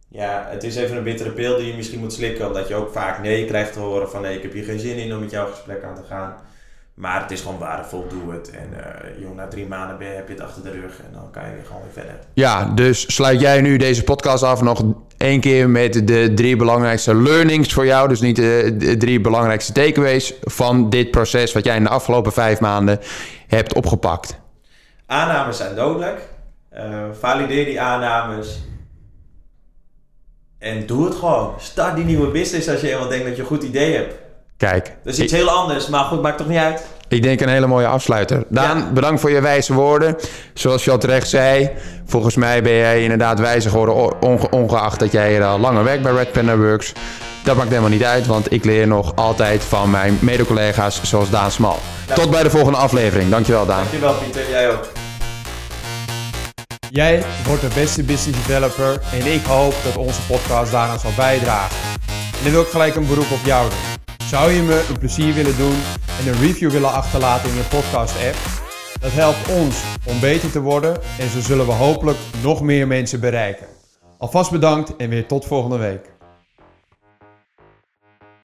ja, 0.10 0.47
het 0.49 0.63
is 0.63 0.75
even 0.75 0.97
een 0.97 1.03
bittere 1.03 1.31
pil 1.31 1.58
die 1.58 1.67
je 1.67 1.75
misschien 1.75 1.99
moet 1.99 2.13
slikken, 2.13 2.47
omdat 2.47 2.67
je 2.67 2.75
ook 2.75 2.91
vaak 2.91 3.21
nee 3.21 3.45
krijgt 3.45 3.73
te 3.73 3.79
horen 3.79 4.10
van 4.10 4.21
nee, 4.21 4.36
ik 4.36 4.41
heb 4.43 4.53
hier 4.53 4.63
geen 4.63 4.79
zin 4.79 4.97
in 4.97 5.13
om 5.13 5.19
met 5.19 5.31
jouw 5.31 5.47
gesprek 5.47 5.84
aan 5.84 5.95
te 5.95 6.03
gaan. 6.10 6.36
Maar 6.93 7.21
het 7.21 7.31
is 7.31 7.41
gewoon 7.41 7.58
waardevol, 7.58 8.08
doe 8.08 8.34
het. 8.34 8.49
En 8.49 8.69
uh, 8.73 9.21
joh, 9.21 9.36
na 9.36 9.47
drie 9.47 9.67
maanden 9.67 9.97
ben, 9.97 10.15
heb 10.15 10.27
je 10.27 10.34
het 10.34 10.43
achter 10.43 10.63
de 10.63 10.71
rug 10.71 10.99
en 10.99 11.13
dan 11.13 11.31
kan 11.31 11.45
je 11.49 11.55
weer 11.55 11.65
gewoon 11.65 11.81
weer 11.81 12.03
verder. 12.03 12.19
Ja, 12.34 12.65
dus 12.65 13.13
sluit 13.15 13.39
jij 13.39 13.62
nu 13.62 13.77
deze 13.77 14.03
podcast 14.03 14.43
af 14.43 14.62
nog 14.62 14.84
één 15.25 15.39
keer 15.39 15.69
met 15.69 16.07
de 16.07 16.31
drie 16.35 16.55
belangrijkste 16.55 17.15
learnings 17.15 17.73
voor 17.73 17.85
jou. 17.85 18.07
Dus 18.07 18.19
niet 18.19 18.35
de, 18.35 18.75
de 18.77 18.97
drie 18.97 19.21
belangrijkste 19.21 19.71
takeaways 19.71 20.33
van 20.41 20.89
dit 20.89 21.11
proces 21.11 21.53
wat 21.53 21.65
jij 21.65 21.75
in 21.75 21.83
de 21.83 21.89
afgelopen 21.89 22.31
vijf 22.31 22.59
maanden 22.59 22.99
hebt 23.47 23.73
opgepakt. 23.73 24.39
Aannames 25.05 25.57
zijn 25.57 25.75
dodelijk. 25.75 26.19
Uh, 26.73 27.03
valideer 27.19 27.65
die 27.65 27.81
aannames. 27.81 28.59
En 30.59 30.85
doe 30.85 31.05
het 31.05 31.15
gewoon. 31.15 31.53
Start 31.57 31.95
die 31.95 32.05
nieuwe 32.05 32.27
business 32.27 32.69
als 32.69 32.81
je 32.81 32.88
helemaal 32.88 33.09
denkt 33.09 33.25
dat 33.25 33.35
je 33.35 33.41
een 33.41 33.47
goed 33.47 33.63
idee 33.63 33.95
hebt. 33.95 34.15
Kijk. 34.57 34.95
Dat 35.03 35.13
is 35.13 35.19
iets 35.19 35.33
ik, 35.33 35.39
heel 35.39 35.49
anders, 35.49 35.88
maar 35.88 36.03
goed, 36.03 36.21
maakt 36.21 36.38
toch 36.38 36.47
niet 36.47 36.57
uit. 36.57 36.85
Ik 37.07 37.23
denk 37.23 37.41
een 37.41 37.49
hele 37.49 37.67
mooie 37.67 37.87
afsluiter. 37.87 38.43
Daan, 38.47 38.77
ja. 38.77 38.91
bedankt 38.91 39.21
voor 39.21 39.31
je 39.31 39.41
wijze 39.41 39.73
woorden. 39.73 40.15
Zoals 40.53 40.83
je 40.83 40.91
al 40.91 40.97
terecht 40.97 41.29
zei, 41.29 41.69
volgens 42.05 42.35
mij 42.35 42.61
ben 42.61 42.73
jij 42.73 43.01
inderdaad 43.01 43.39
wijzer 43.39 43.71
geworden, 43.71 44.21
onge 44.21 44.49
ongeacht 44.49 44.99
dat 44.99 45.11
jij 45.11 45.43
al 45.43 45.59
langer 45.59 45.83
werkt 45.83 46.03
bij 46.03 46.11
Red 46.11 46.31
Panda 46.31 46.57
Works. 46.57 46.93
Dat 47.43 47.55
maakt 47.55 47.69
helemaal 47.69 47.89
niet 47.89 48.03
uit, 48.03 48.25
want 48.25 48.51
ik 48.51 48.65
leer 48.65 48.87
nog 48.87 49.15
altijd 49.15 49.63
van 49.63 49.89
mijn 49.89 50.17
mede-collega's 50.21 50.99
zoals 51.03 51.29
Daan 51.29 51.51
Smal. 51.51 51.79
Ja. 52.07 52.13
Tot 52.13 52.29
bij 52.29 52.43
de 52.43 52.49
volgende 52.49 52.77
aflevering. 52.77 53.29
Dankjewel 53.29 53.65
Daan. 53.65 53.77
Dankjewel 53.77 54.13
Pieter, 54.13 54.49
jij 54.49 54.71
ook. 54.71 54.87
Jij 56.89 57.23
wordt 57.45 57.61
de 57.61 57.67
beste 57.73 58.03
business 58.03 58.45
developer 58.45 58.99
en 59.13 59.33
ik 59.33 59.45
hoop 59.45 59.73
dat 59.83 59.95
onze 59.95 60.21
podcast 60.27 60.71
daaraan 60.71 60.99
zal 60.99 61.11
bijdragen. 61.15 61.75
En 62.37 62.43
dan 62.43 62.51
wil 62.51 62.61
ik 62.61 62.67
gelijk 62.67 62.95
een 62.95 63.07
beroep 63.07 63.31
op 63.31 63.45
jou 63.45 63.69
doen. 63.69 64.04
Zou 64.29 64.51
je 64.51 64.61
me 64.61 64.85
een 64.89 64.97
plezier 64.99 65.33
willen 65.33 65.57
doen 65.57 65.75
en 66.19 66.27
een 66.27 66.39
review 66.39 66.71
willen 66.71 66.91
achterlaten 66.91 67.49
in 67.49 67.55
je 67.55 67.63
podcast-app? 67.63 68.35
Dat 68.99 69.11
helpt 69.11 69.49
ons 69.49 69.83
om 70.07 70.19
beter 70.19 70.51
te 70.51 70.61
worden 70.61 71.01
en 71.19 71.29
zo 71.29 71.39
zullen 71.39 71.65
we 71.65 71.71
hopelijk 71.71 72.17
nog 72.43 72.61
meer 72.61 72.88
mensen 72.88 73.19
bereiken. 73.19 73.67
Alvast 74.17 74.51
bedankt 74.51 74.95
en 74.95 75.09
weer 75.09 75.25
tot 75.27 75.45
volgende 75.45 75.77
week. 75.77 76.14